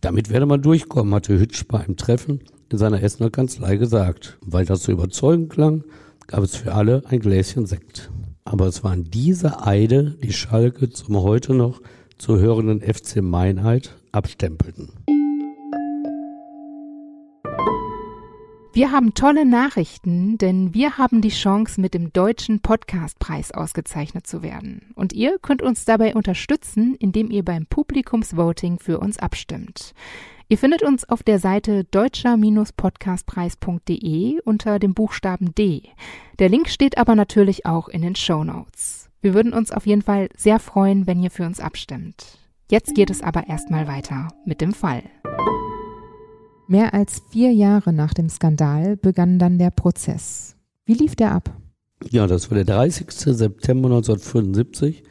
[0.00, 4.38] Damit werde man durchkommen, hatte Hütsch bei einem Treffen in seiner Essener Kanzlei gesagt.
[4.40, 5.84] Weil das so überzeugend klang,
[6.26, 8.10] gab es für alle ein Gläschen Sekt.
[8.44, 11.80] Aber es waren diese Eide, die Schalke zum heute noch
[12.18, 14.90] zu hörenden FC Meinheit abstempelten.
[18.72, 24.42] Wir haben tolle Nachrichten, denn wir haben die Chance, mit dem Deutschen Podcastpreis ausgezeichnet zu
[24.42, 24.92] werden.
[24.94, 29.94] Und ihr könnt uns dabei unterstützen, indem ihr beim Publikumsvoting für uns abstimmt.
[30.48, 35.82] Ihr findet uns auf der Seite deutscher-podcastpreis.de unter dem Buchstaben D.
[36.38, 39.10] Der Link steht aber natürlich auch in den Show Notes.
[39.20, 42.38] Wir würden uns auf jeden Fall sehr freuen, wenn ihr für uns abstimmt.
[42.70, 45.02] Jetzt geht es aber erstmal weiter mit dem Fall.
[46.68, 50.54] Mehr als vier Jahre nach dem Skandal begann dann der Prozess.
[50.84, 51.56] Wie lief der ab?
[52.08, 53.10] Ja, das war der 30.
[53.10, 55.02] September 1975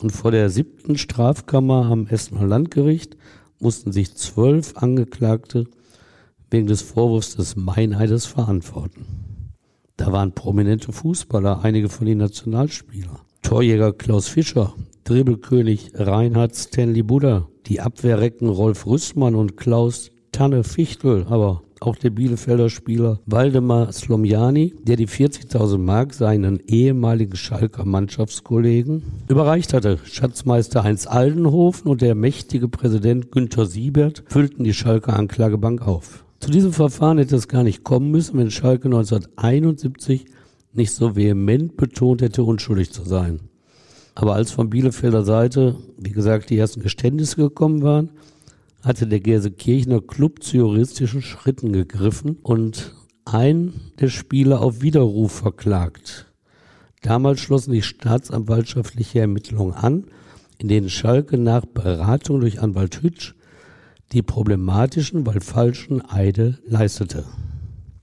[0.00, 3.16] und vor der siebten Strafkammer am Essener Landgericht
[3.62, 5.66] mussten sich zwölf Angeklagte
[6.50, 9.06] wegen des Vorwurfs des Meineides verantworten.
[9.96, 13.20] Da waren prominente Fußballer, einige von den Nationalspielern.
[13.42, 21.26] Torjäger Klaus Fischer, Dribbelkönig Reinhard Stanley Buddha, die Abwehrrecken Rolf Rüssmann und Klaus Tanne Fichtel,
[21.28, 29.02] aber auch der Bielefelder Spieler Waldemar Slomjani, der die 40.000 Mark seinen ehemaligen Schalker Mannschaftskollegen
[29.28, 29.98] überreicht hatte.
[30.04, 36.24] Schatzmeister Heinz Aldenhofen und der mächtige Präsident Günther Siebert füllten die Schalker Anklagebank auf.
[36.40, 40.26] Zu diesem Verfahren hätte es gar nicht kommen müssen, wenn Schalke 1971
[40.72, 43.40] nicht so vehement betont hätte, unschuldig zu sein.
[44.14, 48.10] Aber als von Bielefelder Seite, wie gesagt, die ersten Geständnisse gekommen waren,
[48.82, 56.32] hatte der Gelsenkirchener Club zu juristischen Schritten gegriffen und einen der Spieler auf Widerruf verklagt.
[57.02, 60.06] Damals schlossen die staatsanwaltschaftliche Ermittlungen an,
[60.58, 63.34] in denen Schalke nach Beratung durch Anwalt Hütsch
[64.12, 67.24] die problematischen, weil falschen Eide leistete.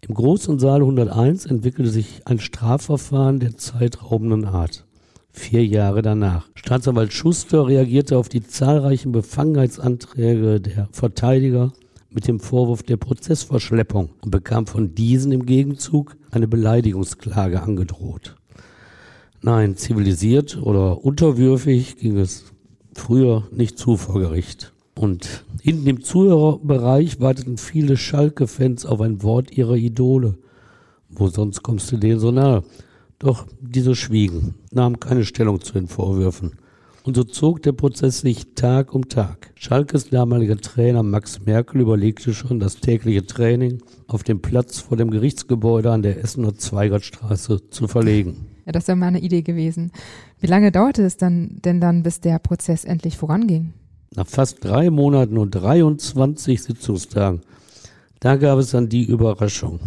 [0.02, 4.86] Im Großen Saal 101 entwickelte sich ein Strafverfahren der zeitraubenden Art.
[5.32, 6.50] Vier Jahre danach.
[6.56, 11.72] Staatsanwalt Schuster reagierte auf die zahlreichen Befangenheitsanträge der Verteidiger
[12.10, 18.36] mit dem Vorwurf der Prozessverschleppung und bekam von diesen im Gegenzug eine Beleidigungsklage angedroht.
[19.42, 22.46] Nein, zivilisiert oder unterwürfig ging es
[22.94, 24.74] früher nicht zu vor Gericht.
[24.96, 30.38] Und hinten im Zuhörerbereich warteten viele Schalke-Fans auf ein Wort ihrer Idole.
[31.08, 32.64] Wo sonst kommst du denen so nahe?
[33.20, 36.54] Doch diese schwiegen, nahmen keine Stellung zu den Vorwürfen.
[37.04, 39.52] Und so zog der Prozess sich Tag um Tag.
[39.56, 45.12] Schalkes damaliger Trainer Max Merkel überlegte schon, das tägliche Training auf dem Platz vor dem
[45.12, 48.48] Gerichtsgebäude an der Essener Zweigertstraße zu verlegen.
[48.66, 49.92] Ja, das wäre mal eine Idee gewesen.
[50.40, 53.74] Wie lange dauerte es dann denn dann, bis der Prozess endlich voranging?
[54.16, 57.42] Nach fast drei Monaten und 23 Sitzungstagen,
[58.20, 59.80] da gab es dann die Überraschung.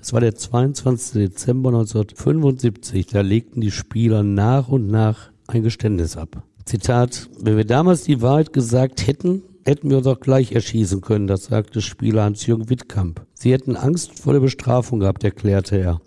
[0.00, 1.14] Es war der 22.
[1.14, 6.44] Dezember 1975, da legten die Spieler nach und nach ein Geständnis ab.
[6.64, 11.26] Zitat, wenn wir damals die Wahrheit gesagt hätten, hätten wir uns auch gleich erschießen können,
[11.26, 13.26] das sagte Spieler Hans-Jürgen Wittkamp.
[13.34, 16.00] Sie hätten Angst vor der Bestrafung gehabt, erklärte er.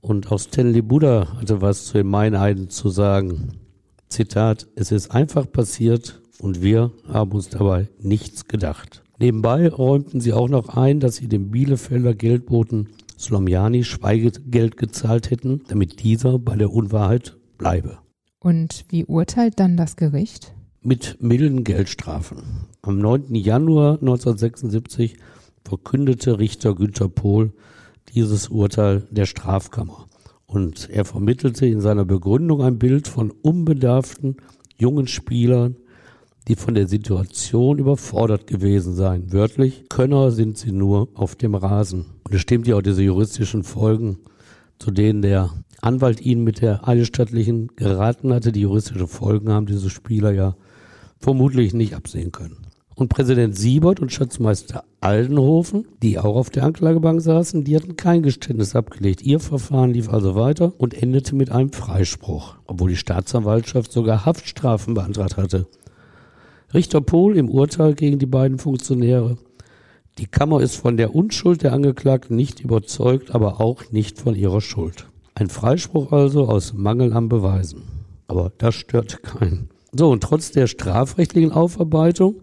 [0.00, 3.54] Und auch Stanley Buddha hatte was zu den Meineiden zu sagen.
[4.08, 9.02] Zitat, es ist einfach passiert, und wir haben uns dabei nichts gedacht.
[9.18, 15.62] Nebenbei räumten sie auch noch ein, dass sie dem Bielefelder Geldboten Slomjani Schweigegeld gezahlt hätten,
[15.68, 17.98] damit dieser bei der Unwahrheit bleibe.
[18.38, 20.54] Und wie urteilt dann das Gericht?
[20.82, 22.66] Mit milden Geldstrafen.
[22.82, 23.34] Am 9.
[23.34, 25.16] Januar 1976
[25.64, 27.52] verkündete Richter Günter Pohl
[28.14, 30.06] dieses Urteil der Strafkammer.
[30.46, 34.36] Und er vermittelte in seiner Begründung ein Bild von unbedarften
[34.76, 35.76] jungen Spielern,
[36.46, 39.32] die von der Situation überfordert gewesen seien.
[39.32, 42.06] Wörtlich, Könner sind sie nur auf dem Rasen.
[42.26, 44.18] Und es stimmt ja auch diese juristischen Folgen,
[44.80, 45.50] zu denen der
[45.80, 48.50] Anwalt ihnen mit der Eidesstattlichen geraten hatte.
[48.50, 50.56] Die juristischen Folgen haben diese Spieler ja
[51.20, 52.66] vermutlich nicht absehen können.
[52.96, 58.24] Und Präsident Siebert und Schatzmeister Aldenhofen, die auch auf der Anklagebank saßen, die hatten kein
[58.24, 59.22] Geständnis abgelegt.
[59.22, 64.94] Ihr Verfahren lief also weiter und endete mit einem Freispruch, obwohl die Staatsanwaltschaft sogar Haftstrafen
[64.94, 65.68] beantragt hatte.
[66.74, 69.38] Richter Pohl im Urteil gegen die beiden Funktionäre.
[70.18, 74.62] Die Kammer ist von der Unschuld der Angeklagten nicht überzeugt, aber auch nicht von ihrer
[74.62, 75.08] Schuld.
[75.34, 77.82] Ein Freispruch also aus Mangel an Beweisen.
[78.26, 79.68] Aber das stört keinen.
[79.92, 82.36] So, und trotz der strafrechtlichen Aufarbeitung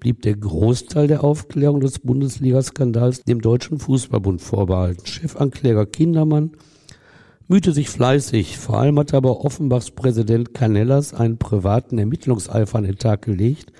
[0.00, 5.06] blieb der Großteil der Aufklärung des Bundesliga-Skandals dem Deutschen Fußballbund vorbehalten.
[5.06, 6.50] Chefankläger Kindermann
[7.46, 8.58] mühte sich fleißig.
[8.58, 13.72] Vor allem hat aber Offenbachs Präsident Canellas einen privaten Ermittlungseifer an den Tag gelegt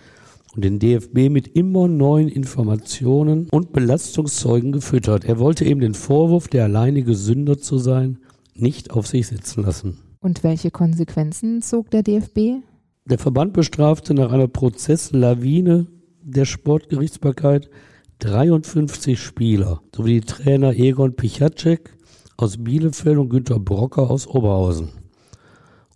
[0.55, 5.25] und den DFB mit immer neuen Informationen und Belastungszeugen gefüttert.
[5.25, 8.19] Er wollte eben den Vorwurf, der alleinige Sünder zu sein,
[8.55, 9.99] nicht auf sich sitzen lassen.
[10.21, 12.63] Und welche Konsequenzen zog der DFB?
[13.07, 15.87] Der Verband bestrafte nach einer Prozesslawine
[16.23, 17.71] der Sportgerichtsbarkeit
[18.19, 21.97] 53 Spieler sowie die Trainer Egon Pichacek,
[22.37, 24.91] aus Bielefeld und Günter Brocker aus Oberhausen.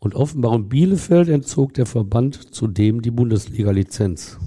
[0.05, 4.39] Und offenbar in Bielefeld entzog der Verband zudem die Bundesliga-Lizenz.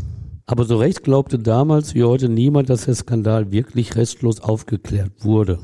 [0.45, 5.57] Aber so recht glaubte damals wie heute niemand, dass der Skandal wirklich restlos aufgeklärt wurde.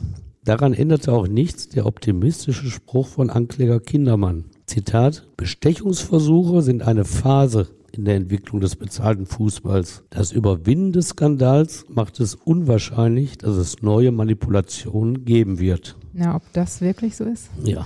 [0.43, 4.45] Daran änderte auch nichts der optimistische Spruch von Ankläger Kindermann.
[4.65, 10.05] Zitat, Bestechungsversuche sind eine Phase in der Entwicklung des bezahlten Fußballs.
[10.09, 15.95] Das Überwinden des Skandals macht es unwahrscheinlich, dass es neue Manipulationen geben wird.
[16.13, 17.49] Ja, ob das wirklich so ist?
[17.63, 17.85] Ja,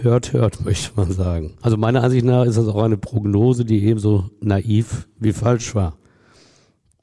[0.00, 1.54] hört, hört, möchte man sagen.
[1.60, 5.96] Also meiner Ansicht nach ist das auch eine Prognose, die ebenso naiv wie falsch war.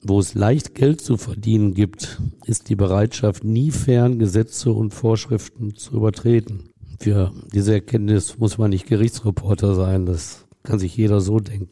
[0.02, 5.76] Wo es leicht Geld zu verdienen gibt, ist die Bereitschaft nie fern, Gesetze und Vorschriften
[5.76, 6.70] zu übertreten.
[7.00, 11.70] Für diese Erkenntnis muss man nicht Gerichtsreporter sein, das kann sich jeder so denken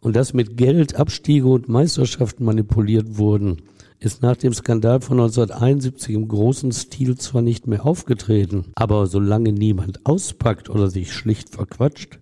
[0.00, 3.62] und dass mit Geld Abstiege und Meisterschaften manipuliert wurden,
[4.00, 9.52] ist nach dem Skandal von 1971 im großen Stil zwar nicht mehr aufgetreten, aber solange
[9.52, 12.20] niemand auspackt oder sich schlicht verquatscht,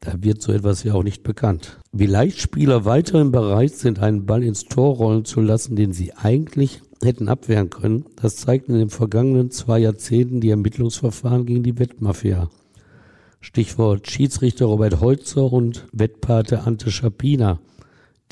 [0.00, 1.78] da wird so etwas ja auch nicht bekannt.
[1.92, 6.12] Wie leicht Spieler weiterhin bereit sind, einen Ball ins Tor rollen zu lassen, den sie
[6.12, 11.78] eigentlich hätten abwehren können, das zeigten in den vergangenen zwei Jahrzehnten die Ermittlungsverfahren gegen die
[11.78, 12.50] Wettmafia.
[13.40, 17.60] Stichwort Schiedsrichter Robert Heutzer und Wettpate Ante Schapina,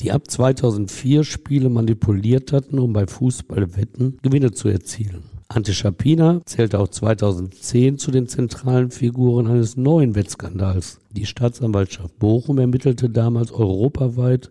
[0.01, 5.23] die ab 2004 Spiele manipuliert hatten, um bei Fußballwetten Gewinne zu erzielen.
[5.47, 10.99] Ante Schapina zählte auch 2010 zu den zentralen Figuren eines neuen Wettskandals.
[11.11, 14.49] Die Staatsanwaltschaft Bochum ermittelte damals europaweit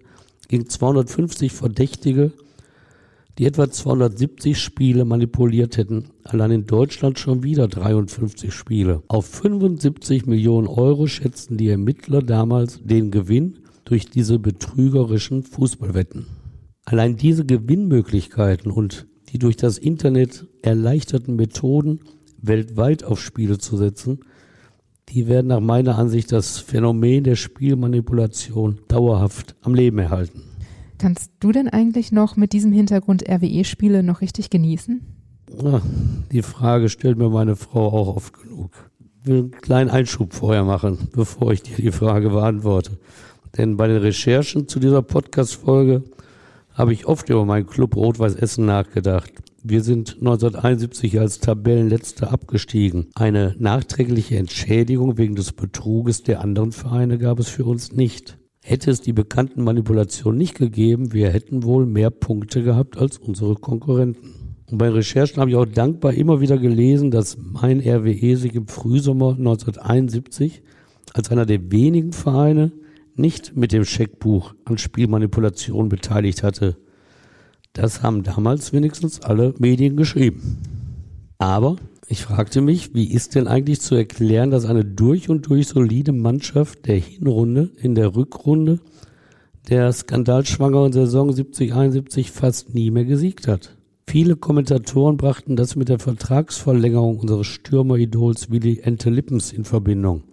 [0.48, 2.32] gegen 250 Verdächtige,
[3.38, 6.10] die etwa 270 Spiele manipuliert hätten.
[6.22, 9.02] Allein in Deutschland schon wieder 53 Spiele.
[9.08, 16.26] Auf 75 Millionen Euro schätzten die Ermittler damals den Gewinn durch diese betrügerischen Fußballwetten.
[16.84, 22.00] Allein diese Gewinnmöglichkeiten und die durch das Internet erleichterten Methoden,
[22.40, 24.20] weltweit auf Spiele zu setzen,
[25.08, 30.42] die werden nach meiner Ansicht das Phänomen der Spielmanipulation dauerhaft am Leben erhalten.
[30.98, 35.02] Kannst du denn eigentlich noch mit diesem Hintergrund RWE-Spiele noch richtig genießen?
[35.62, 35.82] Ja,
[36.32, 38.90] die Frage stellt mir meine Frau auch oft genug.
[39.20, 42.98] Ich will einen kleinen Einschub vorher machen, bevor ich dir die Frage beantworte.
[43.56, 46.02] Denn bei den Recherchen zu dieser Podcast-Folge
[46.72, 49.30] habe ich oft über meinen Club Rot-Weiß Essen nachgedacht.
[49.62, 53.06] Wir sind 1971 als Tabellenletzter abgestiegen.
[53.14, 58.38] Eine nachträgliche Entschädigung wegen des Betruges der anderen Vereine gab es für uns nicht.
[58.60, 63.54] Hätte es die bekannten Manipulationen nicht gegeben, wir hätten wohl mehr Punkte gehabt als unsere
[63.54, 64.56] Konkurrenten.
[64.70, 68.66] Und bei Recherchen habe ich auch dankbar immer wieder gelesen, dass mein RWE sich im
[68.66, 70.62] Frühsommer 1971
[71.12, 72.72] als einer der wenigen Vereine
[73.16, 76.76] nicht mit dem Scheckbuch an Spielmanipulation beteiligt hatte.
[77.72, 80.58] Das haben damals wenigstens alle Medien geschrieben.
[81.38, 81.76] Aber
[82.08, 86.12] ich fragte mich, wie ist denn eigentlich zu erklären, dass eine durch und durch solide
[86.12, 88.80] Mannschaft der Hinrunde in der Rückrunde
[89.68, 93.76] der skandalschwangeren Saison 70-71 fast nie mehr gesiegt hat?
[94.06, 100.24] Viele Kommentatoren brachten das mit der Vertragsverlängerung unseres Stürmeridols Willy Ente Lippens in Verbindung.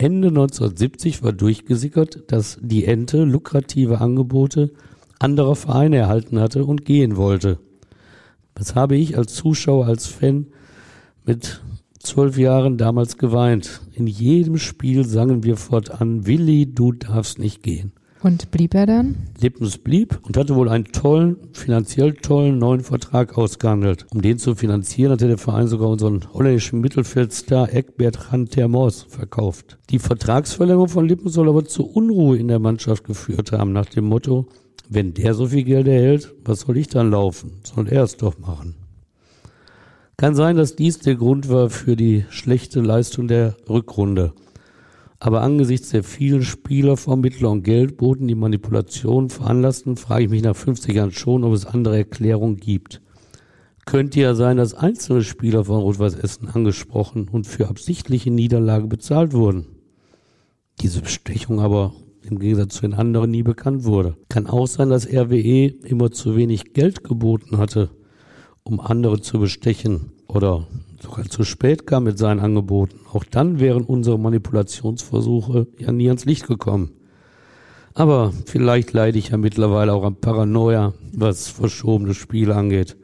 [0.00, 4.70] Ende 1970 war durchgesickert, dass die Ente lukrative Angebote
[5.18, 7.58] anderer Vereine erhalten hatte und gehen wollte.
[8.54, 10.46] Das habe ich als Zuschauer, als Fan
[11.26, 11.60] mit
[11.98, 13.80] zwölf Jahren damals geweint.
[13.92, 17.90] In jedem Spiel sangen wir fortan, Willi, du darfst nicht gehen.
[18.22, 19.16] Und blieb er dann?
[19.40, 24.06] Lippens blieb und hatte wohl einen tollen, finanziell tollen neuen Vertrag ausgehandelt.
[24.12, 29.78] Um den zu finanzieren, hatte der Verein sogar unseren holländischen Mittelfeldstar Eckbert Rantermors verkauft.
[29.90, 34.06] Die Vertragsverlängerung von Lippen soll aber zu Unruhe in der Mannschaft geführt haben, nach dem
[34.06, 34.48] Motto,
[34.88, 37.60] wenn der so viel Geld erhält, was soll ich dann laufen?
[37.62, 38.74] Soll er es doch machen.
[40.16, 44.32] Kann sein, dass dies der Grund war für die schlechte Leistung der Rückrunde.
[45.20, 50.54] Aber angesichts der vielen Spieler, Vermittler und Geldboten, die Manipulationen veranlassten, frage ich mich nach
[50.54, 53.02] 50 Jahren schon, ob es andere Erklärungen gibt.
[53.84, 59.32] Könnte ja sein, dass einzelne Spieler von Rot-Weiß Essen angesprochen und für absichtliche Niederlage bezahlt
[59.32, 59.66] wurden.
[60.80, 64.16] Diese Bestechung aber im Gegensatz zu den anderen nie bekannt wurde.
[64.28, 67.90] Kann auch sein, dass RWE immer zu wenig Geld geboten hatte,
[68.62, 70.68] um andere zu bestechen oder
[71.02, 73.00] sogar zu spät kam mit seinen Angeboten.
[73.12, 76.90] Auch dann wären unsere Manipulationsversuche ja nie ans Licht gekommen.
[77.94, 82.96] Aber vielleicht leide ich ja mittlerweile auch an Paranoia, was verschobene Spiele angeht.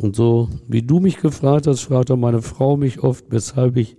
[0.00, 3.96] Und so wie du mich gefragt hast, fragt auch meine Frau mich oft, weshalb ich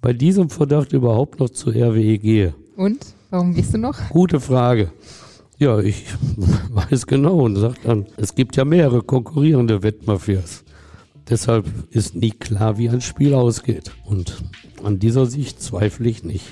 [0.00, 2.54] bei diesem Verdacht überhaupt noch zur RWE gehe.
[2.76, 3.06] Und?
[3.30, 4.10] Warum gehst du noch?
[4.10, 4.92] Gute Frage.
[5.58, 6.04] Ja, ich
[6.70, 10.64] weiß genau und sagt dann, es gibt ja mehrere konkurrierende Wettmafias.
[11.28, 13.92] Deshalb ist nie klar, wie ein Spiel ausgeht.
[14.04, 14.42] Und
[14.82, 16.44] an dieser Sicht zweifle ich nicht.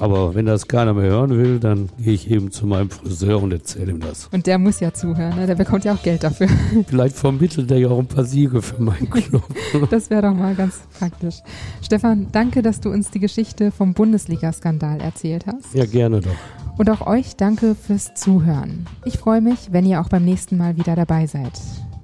[0.00, 3.52] Aber wenn das keiner mehr hören will, dann gehe ich eben zu meinem Friseur und
[3.52, 4.28] erzähle ihm das.
[4.28, 5.46] Und der muss ja zuhören, ne?
[5.46, 6.48] der bekommt ja auch Geld dafür.
[6.86, 9.42] Vielleicht vermittelt er ja auch ein paar Siege für meinen Club.
[9.90, 11.36] das wäre doch mal ganz praktisch.
[11.82, 15.74] Stefan, danke, dass du uns die Geschichte vom Bundesliga-Skandal erzählt hast.
[15.74, 16.30] Ja, gerne doch.
[16.78, 18.86] Und auch euch danke fürs Zuhören.
[19.04, 21.52] Ich freue mich, wenn ihr auch beim nächsten Mal wieder dabei seid.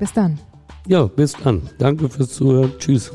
[0.01, 0.41] Bis dann.
[0.87, 1.62] Ja, bis dann.
[1.78, 2.72] Danke fürs Zuhören.
[2.78, 3.11] Tschüss.